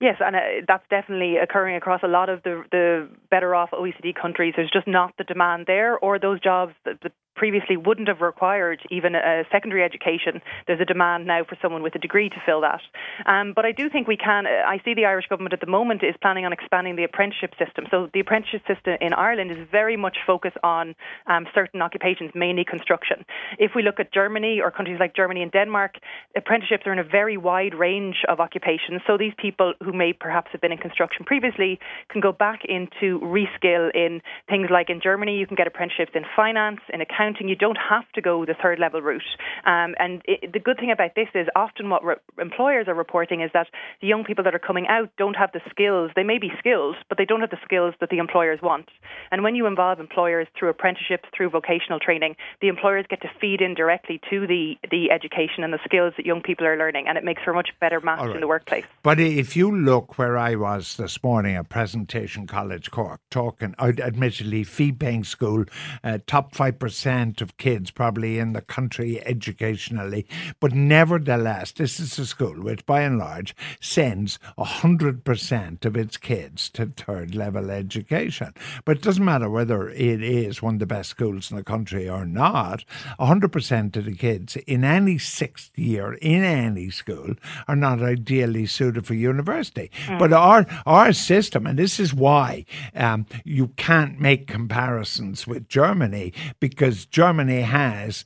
[0.00, 4.14] Yes, and uh, that's definitely occurring across a lot of the the better off OECD
[4.14, 4.52] countries.
[4.54, 8.80] There's just not the demand there, or those jobs, the, the previously wouldn't have required
[8.90, 10.40] even a secondary education.
[10.66, 12.80] There's a demand now for someone with a degree to fill that.
[13.26, 14.46] Um, but I do think we can.
[14.46, 17.52] Uh, I see the Irish government at the moment is planning on expanding the apprenticeship
[17.62, 17.84] system.
[17.90, 20.94] So the apprenticeship system in Ireland is very much focused on
[21.26, 23.24] um, certain occupations, mainly construction.
[23.58, 25.96] If we look at Germany or countries like Germany and Denmark,
[26.36, 29.02] apprenticeships are in a very wide range of occupations.
[29.06, 33.20] So these people who may perhaps have been in construction previously can go back into
[33.20, 37.48] reskill in things like in Germany, you can get apprenticeships in finance, in accounting accounting,
[37.48, 39.22] you don't have to go the third level route.
[39.64, 43.40] Um, and it, the good thing about this is often what re- employers are reporting
[43.40, 43.68] is that
[44.00, 46.10] the young people that are coming out don't have the skills.
[46.14, 48.88] They may be skilled, but they don't have the skills that the employers want.
[49.30, 53.60] And when you involve employers through apprenticeships, through vocational training, the employers get to feed
[53.60, 57.18] in directly to the, the education and the skills that young people are learning, and
[57.18, 58.34] it makes for a much better match right.
[58.34, 58.84] in the workplace.
[59.02, 64.64] But if you look where I was this morning at Presentation College Cork, talking, admittedly,
[64.64, 65.64] fee paying school,
[66.04, 70.26] uh, top 5% percent of kids probably in the country educationally,
[70.60, 76.18] but nevertheless, this is a school which, by and large, sends hundred percent of its
[76.18, 78.52] kids to third level education.
[78.84, 82.06] But it doesn't matter whether it is one of the best schools in the country
[82.06, 82.84] or not.
[83.18, 87.34] hundred percent of the kids in any sixth year in any school
[87.66, 89.90] are not ideally suited for university.
[90.04, 90.18] Mm.
[90.18, 96.34] But our our system, and this is why um, you can't make comparisons with Germany
[96.60, 98.24] because Germany has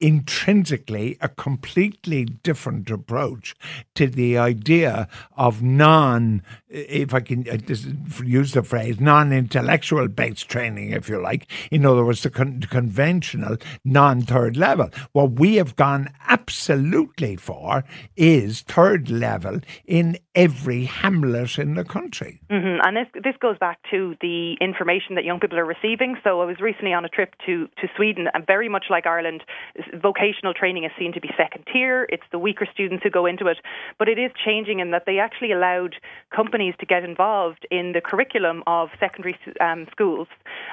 [0.00, 3.54] intrinsically a completely different approach
[3.94, 7.58] to the idea of non, if I can uh,
[8.24, 11.50] use the phrase, non intellectual based training, if you like.
[11.70, 14.90] In other words, the con- conventional non third level.
[15.12, 17.84] What we have gone absolutely for
[18.16, 22.40] is third level in every hamlet in the country.
[22.50, 22.86] Mm-hmm.
[22.86, 26.16] And this, this goes back to the information that young people are receiving.
[26.22, 29.42] So I was recently on a trip to, to Sweden, and very much like Ireland,
[29.94, 32.06] vocational training is seen to be second tier.
[32.08, 33.58] It's the weaker students who go into it.
[33.98, 35.96] But it is changing in that they actually allowed
[36.34, 40.28] companies to get involved in the curriculum of secondary um, schools.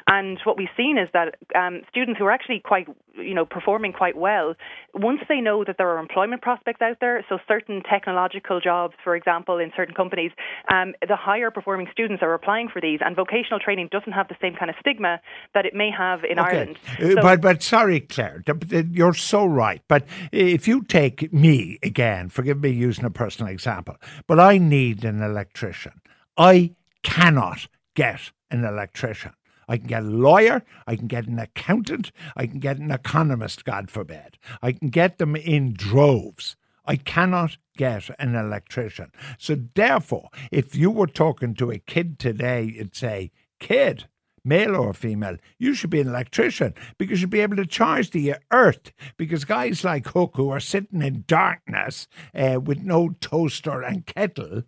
[0.07, 3.93] And what we've seen is that um, students who are actually quite, you know, performing
[3.93, 4.55] quite well,
[4.93, 9.15] once they know that there are employment prospects out there, so certain technological jobs, for
[9.15, 10.31] example, in certain companies,
[10.71, 12.99] um, the higher performing students are applying for these.
[13.03, 15.19] And vocational training doesn't have the same kind of stigma
[15.53, 16.49] that it may have in okay.
[16.49, 16.79] Ireland.
[16.99, 18.43] Uh, so, but, but sorry, Claire,
[18.91, 19.81] you're so right.
[19.87, 25.03] But if you take me again, forgive me using a personal example, but I need
[25.03, 26.01] an electrician.
[26.37, 29.33] I cannot get an electrician.
[29.67, 33.65] I can get a lawyer, I can get an accountant, I can get an economist,
[33.65, 34.37] God forbid.
[34.61, 36.55] I can get them in droves.
[36.85, 39.11] I cannot get an electrician.
[39.37, 44.07] So, therefore, if you were talking to a kid today, you'd say, Kid,
[44.47, 48.35] male or female, you should be an electrician because you'll be able to charge the
[48.51, 48.91] earth.
[49.17, 54.63] Because guys like Hook, who are sitting in darkness uh, with no toaster and kettle,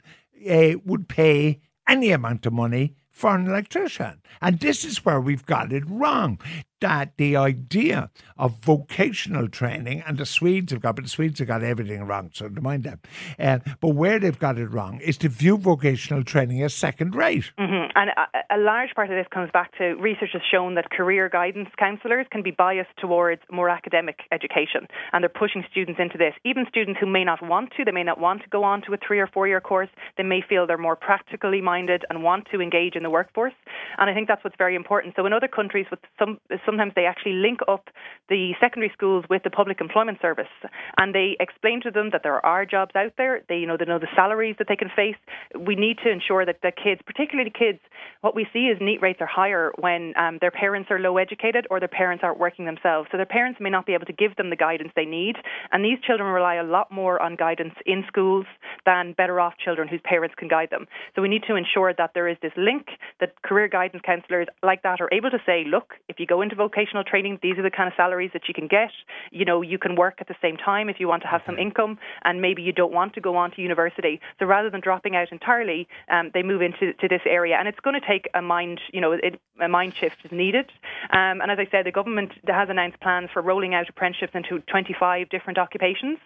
[0.49, 4.21] uh, would pay any amount of money for an electrician.
[4.41, 6.39] And this is where we've got it wrong
[6.81, 11.47] that the idea of vocational training, and the Swedes have got, but the Swedes have
[11.47, 12.99] got everything wrong, so don't mind them.
[13.37, 17.51] Uh, but where they've got it wrong is to view vocational training as second rate.
[17.59, 17.91] Mm-hmm.
[17.95, 21.27] And a, a, large part of this comes back to research has shown that career
[21.29, 26.33] guidance counsellors can be biased towards more academic education, and they're pushing students into this.
[26.45, 28.93] Even students who may not want to, they may not want to go on to
[28.93, 32.47] a three or four year course, they may feel they're more practically minded and want
[32.51, 33.53] to engage in the the workforce.
[33.97, 35.15] And I think that's what's very important.
[35.15, 36.37] So in other countries, with some
[36.69, 37.89] sometimes they actually link up
[38.29, 40.53] the secondary schools with the public employment service,
[40.97, 43.41] and they explain to them that there are jobs out there.
[43.49, 45.17] They you know they know the salaries that they can face.
[45.57, 47.79] We need to ensure that the kids, particularly the kids,
[48.21, 51.65] what we see is NEET rates are higher when um, their parents are low educated
[51.71, 53.09] or their parents aren't working themselves.
[53.11, 55.35] So their parents may not be able to give them the guidance they need,
[55.71, 58.45] and these children rely a lot more on guidance in schools
[58.85, 60.85] than better off children whose parents can guide them.
[61.15, 62.87] So we need to ensure that there is this link
[63.19, 66.55] that career guidance counsellors like that are able to say, look, if you go into
[66.59, 68.91] vocational training, these are the kind of salaries that you can get.
[69.31, 71.57] You know, you can work at the same time if you want to have some
[71.57, 74.19] income, and maybe you don't want to go on to university.
[74.37, 77.79] So rather than dropping out entirely, um, they move into to this area, and it's
[77.79, 80.69] going to take a mind, you know, it, a mind shift is needed.
[81.11, 84.59] Um, and as I said, the government has announced plans for rolling out apprenticeships into
[84.67, 86.19] 25 different occupations.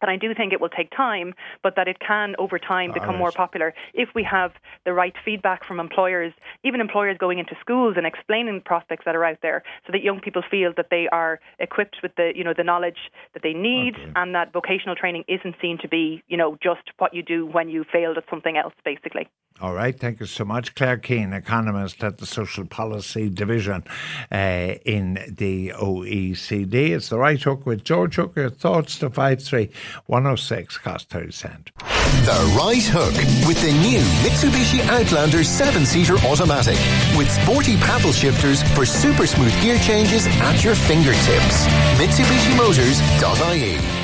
[0.00, 3.16] And I do think it will take time, but that it can over time become
[3.16, 4.52] more popular if we have
[4.84, 6.32] the right feedback from employers,
[6.64, 10.20] even employers going into schools and explaining prospects that are out there, so that young
[10.20, 13.94] people feel that they are equipped with the you know the knowledge that they need,
[13.94, 14.12] okay.
[14.16, 17.68] and that vocational training isn't seen to be you know just what you do when
[17.68, 19.28] you failed at something else, basically.
[19.60, 23.84] All right, thank you so much, Claire Keane, economist at the Social Policy Division
[24.32, 26.90] uh, in the OECD.
[26.92, 28.48] It's the right hook with George Hooker.
[28.48, 29.70] Thoughts to five three.
[30.06, 31.70] 106 Casto Sand.
[31.76, 33.14] The right hook
[33.46, 36.78] with the new Mitsubishi Outlander 7 seater automatic
[37.16, 41.66] with sporty paddle shifters for super smooth gear changes at your fingertips.
[41.98, 43.99] MitsubishiMotors.ie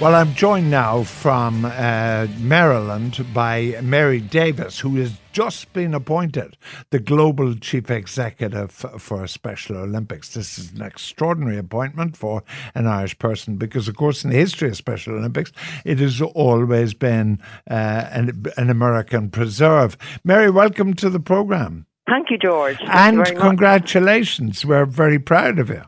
[0.00, 6.56] well, I'm joined now from uh, Maryland by Mary Davis, who has just been appointed
[6.90, 10.34] the Global Chief Executive for Special Olympics.
[10.34, 12.44] This is an extraordinary appointment for
[12.76, 15.50] an Irish person because, of course, in the history of Special Olympics,
[15.84, 17.74] it has always been uh,
[18.12, 19.98] an, an American preserve.
[20.22, 21.86] Mary, welcome to the programme.
[22.08, 22.78] Thank you, George.
[22.78, 24.64] Thank and you congratulations.
[24.64, 25.82] We're very proud of you.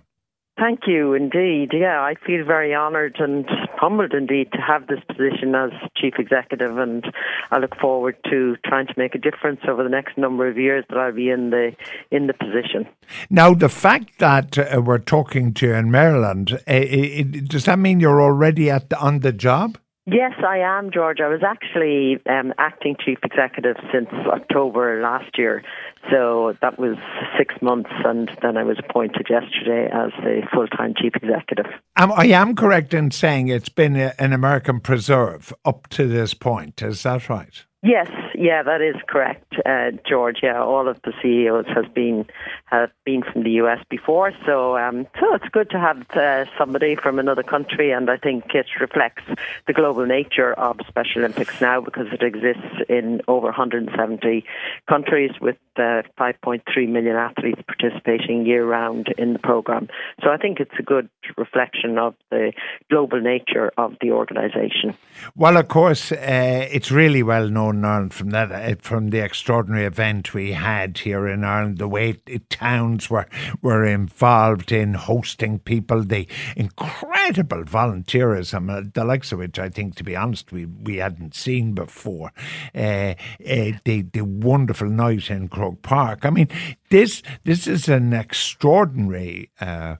[0.60, 1.70] Thank you indeed.
[1.72, 3.46] Yeah, I feel very honoured and
[3.78, 7.02] humbled indeed to have this position as chief executive, and
[7.50, 10.84] I look forward to trying to make a difference over the next number of years
[10.90, 11.74] that I'll be in the
[12.10, 12.86] in the position.
[13.30, 17.78] Now, the fact that uh, we're talking to you in Maryland, uh, it, does that
[17.78, 19.78] mean you're already at the, on the job?
[20.06, 21.20] Yes, I am, George.
[21.20, 25.62] I was actually um, acting chief executive since October last year.
[26.10, 26.96] So that was
[27.36, 31.66] six months, and then I was appointed yesterday as the full time chief executive.
[31.96, 36.32] Um, I am correct in saying it's been a, an American preserve up to this
[36.32, 36.80] point.
[36.82, 37.64] Is that right?
[37.82, 40.40] Yes, yeah, that is correct, uh, George.
[40.42, 42.26] Yeah, all of the CEOs has been
[42.66, 46.94] have been from the US before, so um, so it's good to have uh, somebody
[46.94, 49.22] from another country, and I think it reflects
[49.66, 54.44] the global nature of Special Olympics now because it exists in over 170
[54.86, 59.88] countries with uh, 5.3 million athletes participating year round in the program.
[60.22, 62.52] So I think it's a good reflection of the
[62.90, 64.94] global nature of the organisation.
[65.36, 69.86] Well, of course, uh, it's really well known Ireland from that uh, from the extraordinary
[69.86, 71.78] event we had here in Ireland.
[71.78, 73.26] The way it, towns were
[73.62, 79.96] were involved in hosting people, the incredible volunteerism, uh, the likes of which I think,
[79.96, 82.32] to be honest, we we hadn't seen before.
[82.74, 83.14] Uh,
[83.46, 86.24] uh, the the wonderful night in Park.
[86.24, 86.48] I mean,
[86.90, 89.96] this this is an extraordinary uh,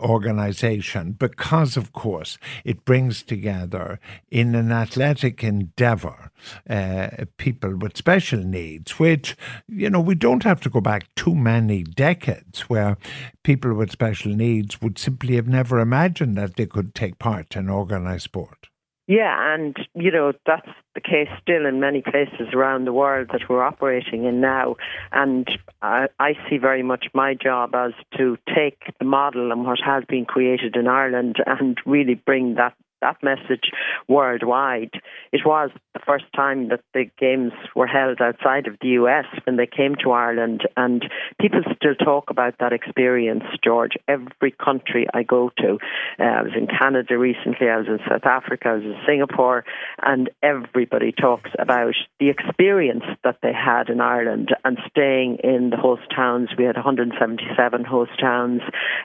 [0.00, 4.00] organization because, of course, it brings together
[4.30, 6.30] in an athletic endeavor
[6.68, 9.36] uh, people with special needs, which
[9.68, 12.96] you know we don't have to go back too many decades where
[13.42, 17.68] people with special needs would simply have never imagined that they could take part in
[17.68, 18.68] organized sport.
[19.08, 23.48] Yeah, and you know that's the case still in many places around the world that
[23.48, 24.76] we're operating in now.
[25.10, 25.48] And
[25.80, 30.04] I, I see very much my job as to take the model and what has
[30.06, 33.70] been created in Ireland and really bring that that message
[34.08, 35.00] worldwide.
[35.32, 35.70] It was
[36.08, 40.12] first time that the games were held outside of the US when they came to
[40.12, 41.04] Ireland, and
[41.38, 43.92] people still talk about that experience, George.
[44.08, 45.78] Every country I go to,
[46.18, 49.64] uh, I was in Canada recently, I was in South Africa, I was in Singapore,
[50.02, 55.76] and everybody talks about the experience that they had in Ireland and staying in the
[55.76, 56.48] host towns.
[56.56, 58.62] We had 177 host towns,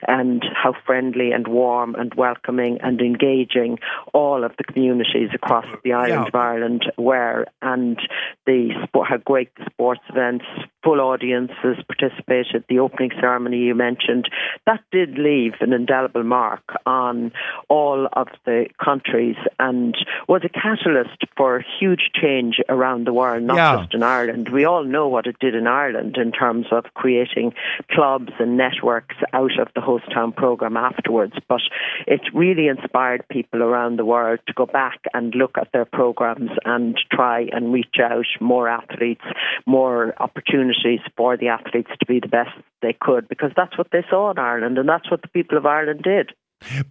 [0.07, 3.79] and how friendly and warm and welcoming and engaging
[4.13, 6.27] all of the communities across the island yeah.
[6.27, 7.97] of Ireland were, and
[8.45, 10.45] the sport, how great the sports events
[10.83, 12.63] full audiences participated.
[12.67, 14.29] The opening ceremony you mentioned
[14.65, 17.31] that did leave an indelible mark on
[17.69, 19.95] all of the countries and
[20.27, 23.77] was a catalyst for huge change around the world, not Yeah.
[23.77, 24.49] just in Ireland.
[24.49, 27.53] We all know what it did in Ireland in terms of creating
[27.91, 31.35] clubs and networks out of the host town program afterwards.
[31.47, 31.61] But
[32.07, 36.51] it really inspired people around the world to go back and look at their programs
[36.65, 39.25] and try and reach out more athletes,
[39.65, 40.72] more opportunities
[41.15, 42.51] for the athletes to be the best
[42.81, 45.65] they could because that's what they saw in Ireland and that's what the people of
[45.65, 46.31] Ireland did.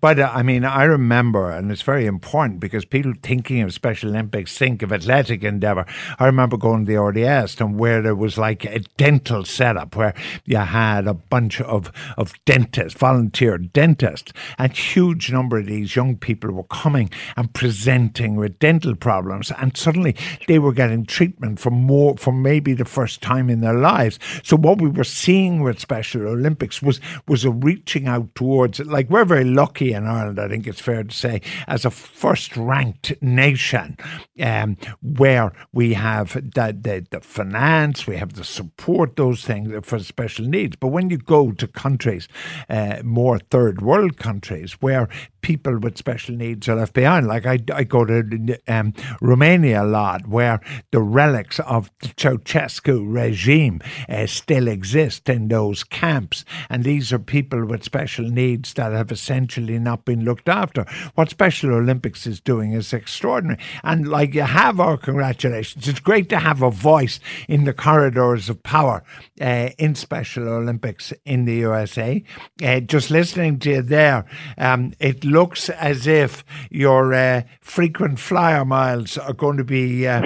[0.00, 4.10] But uh, I mean, I remember, and it's very important because people thinking of Special
[4.10, 5.86] Olympics think of athletic endeavour.
[6.18, 10.14] I remember going to the RDS and where there was like a dental setup where
[10.44, 16.16] you had a bunch of, of dentists, volunteer dentists, and huge number of these young
[16.16, 20.14] people were coming and presenting with dental problems, and suddenly
[20.48, 24.18] they were getting treatment for more, for maybe the first time in their lives.
[24.42, 28.80] So what we were seeing with Special Olympics was was a reaching out towards.
[28.80, 29.61] Like we're very lucky
[29.94, 33.96] in Ireland, I think it's fair to say, as a first ranked nation,
[34.40, 39.98] um, where we have the, the the finance, we have the support, those things for
[39.98, 40.76] special needs.
[40.76, 42.28] But when you go to countries,
[42.68, 45.08] uh, more third world countries, where
[45.42, 47.26] people with special needs are left behind.
[47.26, 53.02] Like I, I go to um, Romania a lot, where the relics of the Ceausescu
[53.12, 58.92] regime uh, still exist in those camps, and these are people with special needs that
[58.92, 60.86] have essentially not been looked after.
[61.14, 65.88] What Special Olympics is doing is extraordinary, and like you have our congratulations.
[65.88, 69.02] It's great to have a voice in the corridors of power
[69.40, 72.22] uh, in Special Olympics in the USA.
[72.62, 74.24] Uh, just listening to you there,
[74.58, 80.20] um, it looks as if your uh, frequent flyer miles are going to be uh,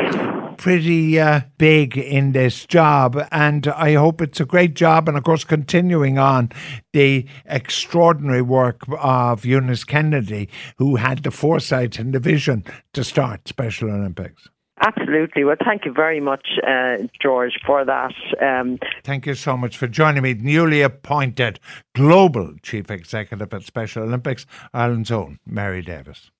[0.56, 3.26] pretty uh, big in this job.
[3.30, 5.08] And I hope it's a great job.
[5.08, 6.50] And of course, continuing on
[6.92, 10.48] the extraordinary work of Eunice Kennedy,
[10.78, 14.48] who had the foresight and the vision to start Special Olympics.
[14.80, 15.42] Absolutely.
[15.42, 18.12] Well, thank you very much, uh, George, for that.
[18.42, 20.34] Um, Thank you so much for joining me.
[20.34, 21.58] Newly appointed
[21.94, 26.30] Global Chief Executive at Special Olympics, Ireland's own Mary Davis.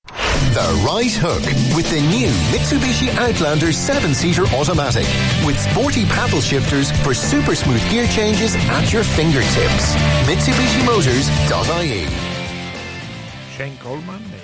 [0.53, 1.43] The Right Hook
[1.75, 5.07] with the new Mitsubishi Outlander 7 seater automatic
[5.43, 9.95] with sporty paddle shifters for super smooth gear changes at your fingertips.
[10.29, 12.05] MitsubishiMotors.ie.
[13.57, 14.36] Shane Coleman is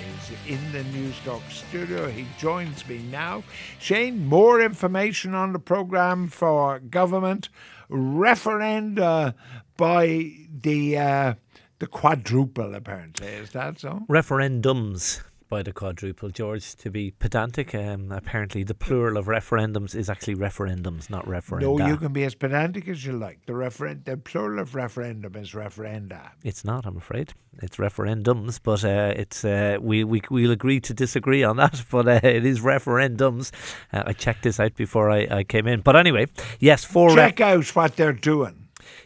[0.46, 2.08] in the Newstalk studio.
[2.08, 3.42] He joins me now.
[3.78, 7.48] Shane, more information on the programme for government
[7.90, 9.34] referenda
[9.76, 10.32] by
[10.62, 11.34] the uh,
[11.78, 12.74] the quadruple.
[12.74, 14.02] Apparently, is that so?
[14.08, 15.22] referendums
[15.54, 17.76] by the quadruple, George, to be pedantic.
[17.76, 21.78] Um, apparently, the plural of referendums is actually referendums, not referenda.
[21.78, 23.46] No, you can be as pedantic as you like.
[23.46, 26.30] The referen- the plural of referendum is referenda.
[26.42, 27.34] It's not, I'm afraid.
[27.62, 31.84] It's referendums, but uh, it's uh, we we we'll agree to disagree on that.
[31.92, 33.52] But uh, it is referendums.
[33.92, 35.82] Uh, I checked this out before I, I came in.
[35.82, 36.26] But anyway,
[36.58, 38.63] yes, ref- Check out what they're doing.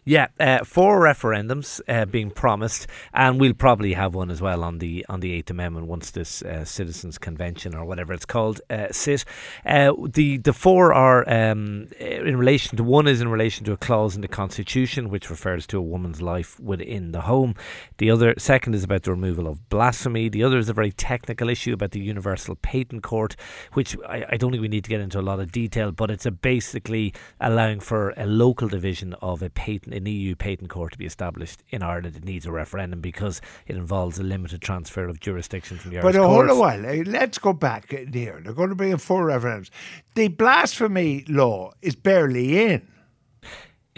[0.09, 4.79] Yeah, uh, four referendums uh, being promised, and we'll probably have one as well on
[4.79, 8.87] the on the Eighth Amendment once this uh, Citizens Convention or whatever it's called uh,
[8.91, 9.27] sit.
[9.67, 13.77] Uh, the the four are um, in relation to one is in relation to a
[13.77, 17.55] clause in the Constitution which refers to a woman's life within the home.
[17.99, 20.31] The other second is about the removal of blasphemy.
[20.31, 23.37] The other is a very technical issue about the Universal Patent Court,
[23.75, 26.11] which I, I don't think we need to get into a lot of detail, but
[26.11, 30.99] it's basically allowing for a local division of a patent, an EU patent court to
[30.99, 32.17] be established in Ireland.
[32.17, 36.17] It needs a referendum because it involves a limited transfer of jurisdiction from the But
[36.17, 36.81] Irish uh, hold a while.
[36.81, 38.41] Let's go back here.
[38.43, 39.71] They're going to bring in four referendums.
[40.15, 42.89] The blasphemy law is barely in.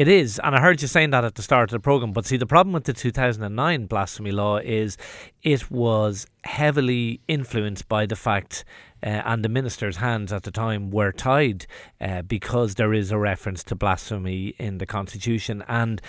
[0.01, 2.13] It is, and I heard you saying that at the start of the program.
[2.13, 4.97] But see, the problem with the 2009 blasphemy law is
[5.43, 8.65] it was heavily influenced by the fact,
[9.03, 11.67] uh, and the minister's hands at the time were tied
[12.01, 16.01] uh, because there is a reference to blasphemy in the constitution, and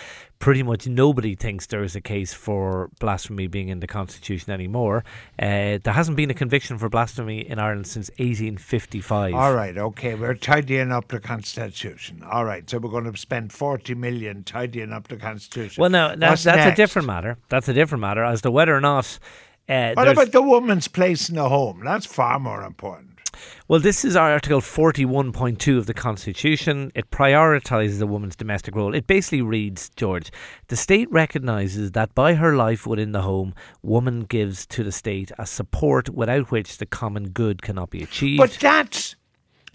[0.42, 5.04] pretty much nobody thinks there is a case for blasphemy being in the constitution anymore.
[5.40, 9.34] Uh, there hasn't been a conviction for blasphemy in Ireland since 1855.
[9.36, 12.24] All right, okay, we're tidying up the Constitution.
[12.30, 15.80] All right, so we're going to spend 40 million tidying up the Constitution.
[15.80, 17.38] Well, no, that's, What's that's a different matter.
[17.50, 19.20] That's a different matter as to whether or not.
[19.72, 21.82] Uh, What about the woman's place in the home?
[21.86, 23.08] That's far more important.
[23.70, 26.92] Well, this is Article 41.2 of the Constitution.
[26.94, 28.94] It prioritises a woman's domestic role.
[28.94, 30.30] It basically reads, George,
[30.68, 35.32] the state recognises that by her life within the home, woman gives to the state
[35.40, 38.40] a support without which the common good cannot be achieved.
[38.40, 39.16] But that's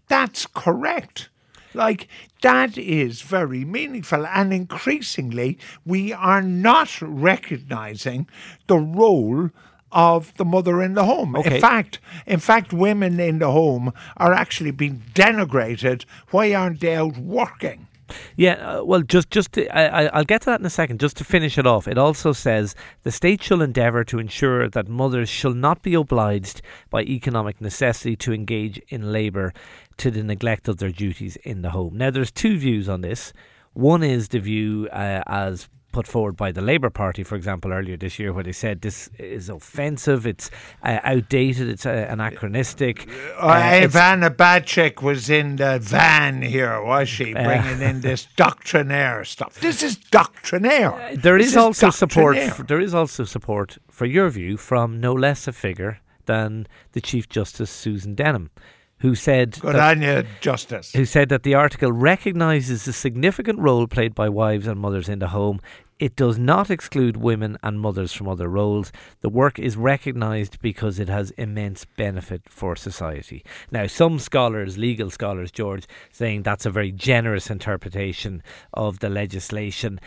[0.08, 1.30] that's correct.
[1.72, 2.08] Like,
[2.42, 4.26] that is very meaningful.
[4.26, 8.28] And increasingly, we are not recognizing
[8.66, 9.50] the role
[9.96, 11.34] of the mother in the home.
[11.36, 11.56] Okay.
[11.56, 16.04] In fact, in fact, women in the home are actually being denigrated.
[16.30, 17.88] Why aren't they out working?
[18.36, 21.00] Yeah, uh, well, just just to, I, I- I'll get to that in a second.
[21.00, 24.86] Just to finish it off, it also says the state shall endeavour to ensure that
[24.86, 29.52] mothers shall not be obliged by economic necessity to engage in labour
[29.96, 31.96] to the neglect of their duties in the home.
[31.96, 33.32] Now, there's two views on this.
[33.72, 37.96] One is the view uh, as put forward by the Labour Party, for example, earlier
[37.96, 40.50] this year, where they said this is offensive, it's
[40.82, 43.08] uh, outdated, it's uh, anachronistic.
[43.40, 47.34] Uh, uh, Ivana Bacik was in the van here, was she?
[47.34, 49.58] Uh, Bringing in this doctrinaire stuff.
[49.60, 51.16] This is doctrinaire.
[51.16, 52.36] There This is also support.
[52.36, 57.00] For, there is also support for your view from no less a figure than the
[57.00, 58.50] Chief Justice Susan Denham,
[58.98, 60.92] who said Good that, on you, Justice.
[60.92, 65.18] who said that the article recognises the significant role played by wives and mothers in
[65.20, 65.60] the home.
[65.98, 68.92] It does not exclude women and mothers from other roles.
[69.22, 73.42] The work is recognised because it has immense benefit for society.
[73.70, 78.42] Now, some scholars, legal scholars, George, saying that's a very generous interpretation
[78.74, 79.98] of the legislation.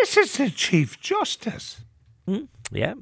[0.00, 1.82] This is the Chief Justice.
[2.26, 2.94] Hmm, yeah,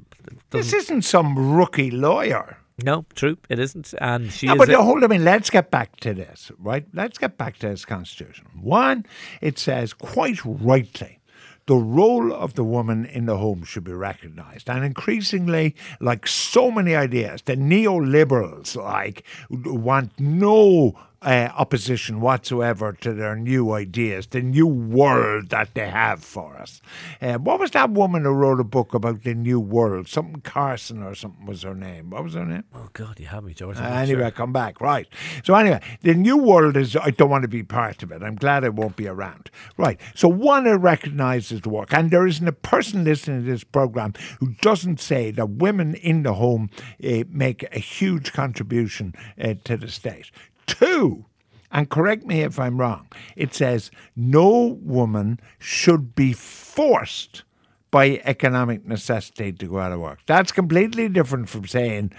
[0.49, 2.57] This isn't some rookie lawyer.
[2.83, 3.93] No, true, it isn't.
[4.01, 4.57] And she No, is.
[4.57, 5.23] but a- hold on a minute.
[5.23, 6.85] Let's get back to this, right?
[6.93, 8.45] Let's get back to this Constitution.
[8.61, 9.05] One,
[9.39, 11.19] it says quite rightly
[11.67, 14.69] the role of the woman in the home should be recognised.
[14.69, 23.11] And increasingly, like so many ideas, the neoliberals like want no uh, opposition whatsoever to
[23.11, 26.81] their new ideas, the new world that they have for us.
[27.19, 30.07] Uh, what was that woman who wrote a book about the new world?
[30.07, 32.11] Something Carson or something was her name.
[32.11, 32.63] What was her name?
[32.75, 33.77] oh God, you have me, George.
[33.77, 34.31] Uh, anyway, sure.
[34.31, 34.79] come back.
[34.79, 35.07] Right.
[35.43, 38.21] So, anyway, the new world is, I don't want to be part of it.
[38.21, 39.49] I'm glad I won't be around.
[39.77, 39.99] Right.
[40.13, 41.91] So, one, it recognises the work.
[41.91, 46.21] And there isn't a person listening to this programme who doesn't say that women in
[46.21, 46.69] the home
[47.03, 50.29] uh, make a huge contribution uh, to the state.
[50.65, 51.25] Two,
[51.71, 57.43] and correct me if I'm wrong, it says no woman should be forced
[57.91, 60.19] by economic necessity to go out of work.
[60.25, 62.11] That's completely different from saying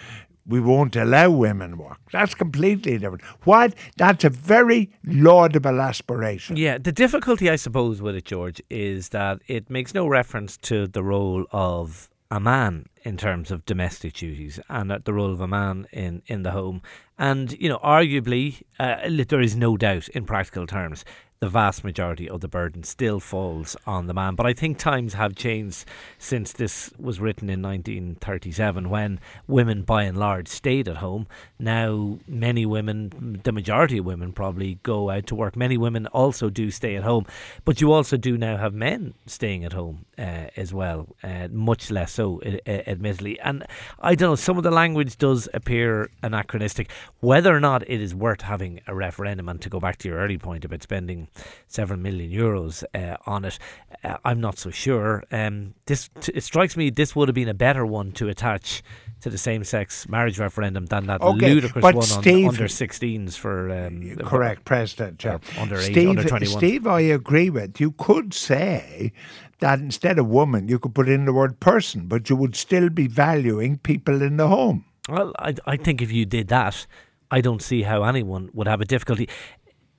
[0.46, 1.98] we won't allow women work.
[2.12, 3.22] That's completely different.
[3.44, 3.74] What?
[3.96, 6.56] That's a very laudable aspiration.
[6.56, 10.86] Yeah, the difficulty, I suppose, with it, George, is that it makes no reference to
[10.86, 15.46] the role of a man in terms of domestic duties and the role of a
[15.46, 16.82] man in, in the home.
[17.16, 18.96] And, you know, arguably, uh,
[19.28, 21.04] there is no doubt in practical terms
[21.38, 24.34] the vast majority of the burden still falls on the man.
[24.34, 25.84] But I think times have changed
[26.18, 31.26] since this was written in 1937 when women by and large stayed at home.
[31.58, 35.56] Now, many women, the majority of women probably go out to work.
[35.56, 37.26] Many women also do stay at home.
[37.64, 41.90] But you also do now have men staying at home uh, as well, uh, much
[41.90, 43.38] less so, uh, uh, admittedly.
[43.40, 43.66] And
[44.00, 46.90] I don't know, some of the language does appear anachronistic.
[47.20, 50.18] Whether or not it is worth having a referendum, and to go back to your
[50.18, 51.25] early point about spending
[51.66, 53.58] several million euros uh, on it,
[54.04, 55.24] uh, I'm not so sure.
[55.30, 58.82] Um, this t- it strikes me this would have been a better one to attach
[59.22, 63.70] to the same-sex marriage referendum than that Okay, ludicrous one Steve- on under 16s for
[63.70, 65.24] um, Correct, President.
[65.24, 65.34] Yeah.
[65.56, 66.58] Uh, under eight- under 21.
[66.58, 67.80] Steve, I agree with.
[67.80, 69.12] You could say
[69.60, 72.90] that instead of woman, you could put in the word person, but you would still
[72.90, 74.84] be valuing people in the home.
[75.08, 76.86] Well, I, I think if you did that,
[77.30, 79.28] I don't see how anyone would have a difficulty.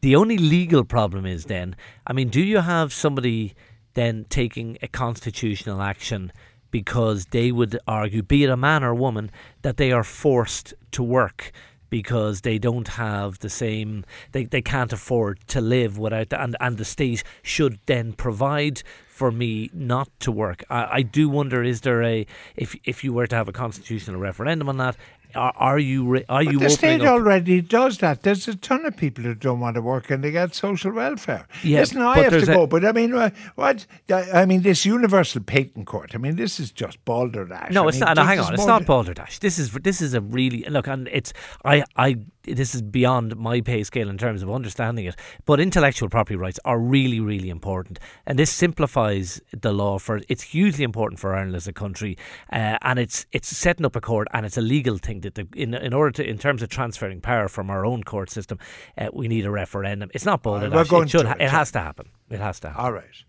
[0.07, 1.75] The only legal problem is then,
[2.09, 3.55] I mean, do you have somebody
[3.93, 6.31] then taking a constitutional action
[6.71, 9.31] because they would argue, be it a man or woman,
[9.63, 11.51] that they are forced to work?
[11.89, 16.77] Because they don't have the same, they, they can't afford to live without, and, and
[16.77, 20.63] the state should then provide for me not to work.
[20.69, 24.19] I, I do wonder: is there a if if you were to have a constitutional
[24.19, 24.95] referendum on that,
[25.35, 27.07] are, are you re, are you But the state up?
[27.07, 28.23] already does that.
[28.23, 31.47] There's a ton of people who don't want to work and they get social welfare.
[31.63, 33.85] Yeah, Listen, I have to a- go, but I mean, uh, what?
[34.11, 36.11] I mean, this universal patent court.
[36.15, 37.71] I mean, this is just balderdash.
[37.71, 38.17] No, I it's mean, not.
[38.17, 38.53] No, hang on.
[38.53, 39.39] It's not balderdash.
[39.39, 41.33] This is this is a really look, and it's
[41.65, 45.15] I I this is beyond my pay scale in terms of understanding it.
[45.45, 50.21] But intellectual property rights are really really important, and this simplifies the law for.
[50.29, 52.17] It's hugely important for Ireland as a country,
[52.51, 55.47] uh, and it's it's setting up a court, and it's a legal thing that the,
[55.55, 58.59] in in order to in terms of transferring power from our own court system,
[58.97, 60.09] uh, we need a referendum.
[60.13, 60.75] It's not right, balderdash.
[60.75, 61.23] we're going it should.
[61.23, 62.09] to it, it has to happen.
[62.29, 62.85] It has to happen.
[62.85, 63.23] All right.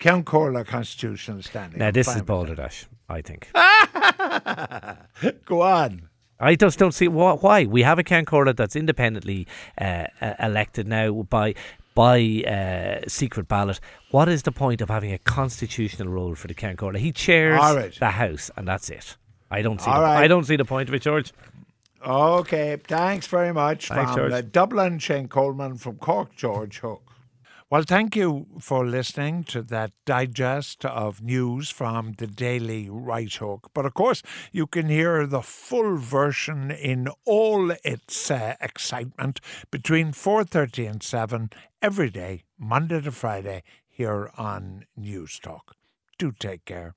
[0.00, 1.78] Ceann Comhairle constitutional standing.
[1.78, 2.86] now this is balderdash.
[3.08, 3.48] I think.
[5.44, 6.08] Go on.
[6.40, 9.46] I just don't see why we have a Ceann Comhairle that's independently
[9.78, 10.06] uh,
[10.38, 11.54] elected now by
[11.94, 13.78] by uh, secret ballot.
[14.10, 16.98] What is the point of having a constitutional role for the Ceann Comhairle?
[16.98, 17.94] He chairs right.
[17.98, 19.16] the House, and that's it.
[19.50, 19.90] I don't see.
[19.90, 20.24] All The, right.
[20.24, 21.32] I don't see the point of it, George.
[22.06, 24.32] Okay, thanks very much Thanks, from George.
[24.32, 27.00] uh, Dublin, Shane Coleman from Cork, George Hook.
[27.70, 33.70] Well, thank you for listening to that digest of news from the Daily Right Hook.
[33.74, 34.22] But of course,
[34.52, 39.40] you can hear the full version in all its uh, excitement
[39.70, 45.72] between 4:30 and 7 every day, Monday to Friday, here on Newstalk.
[46.18, 46.94] Do take care.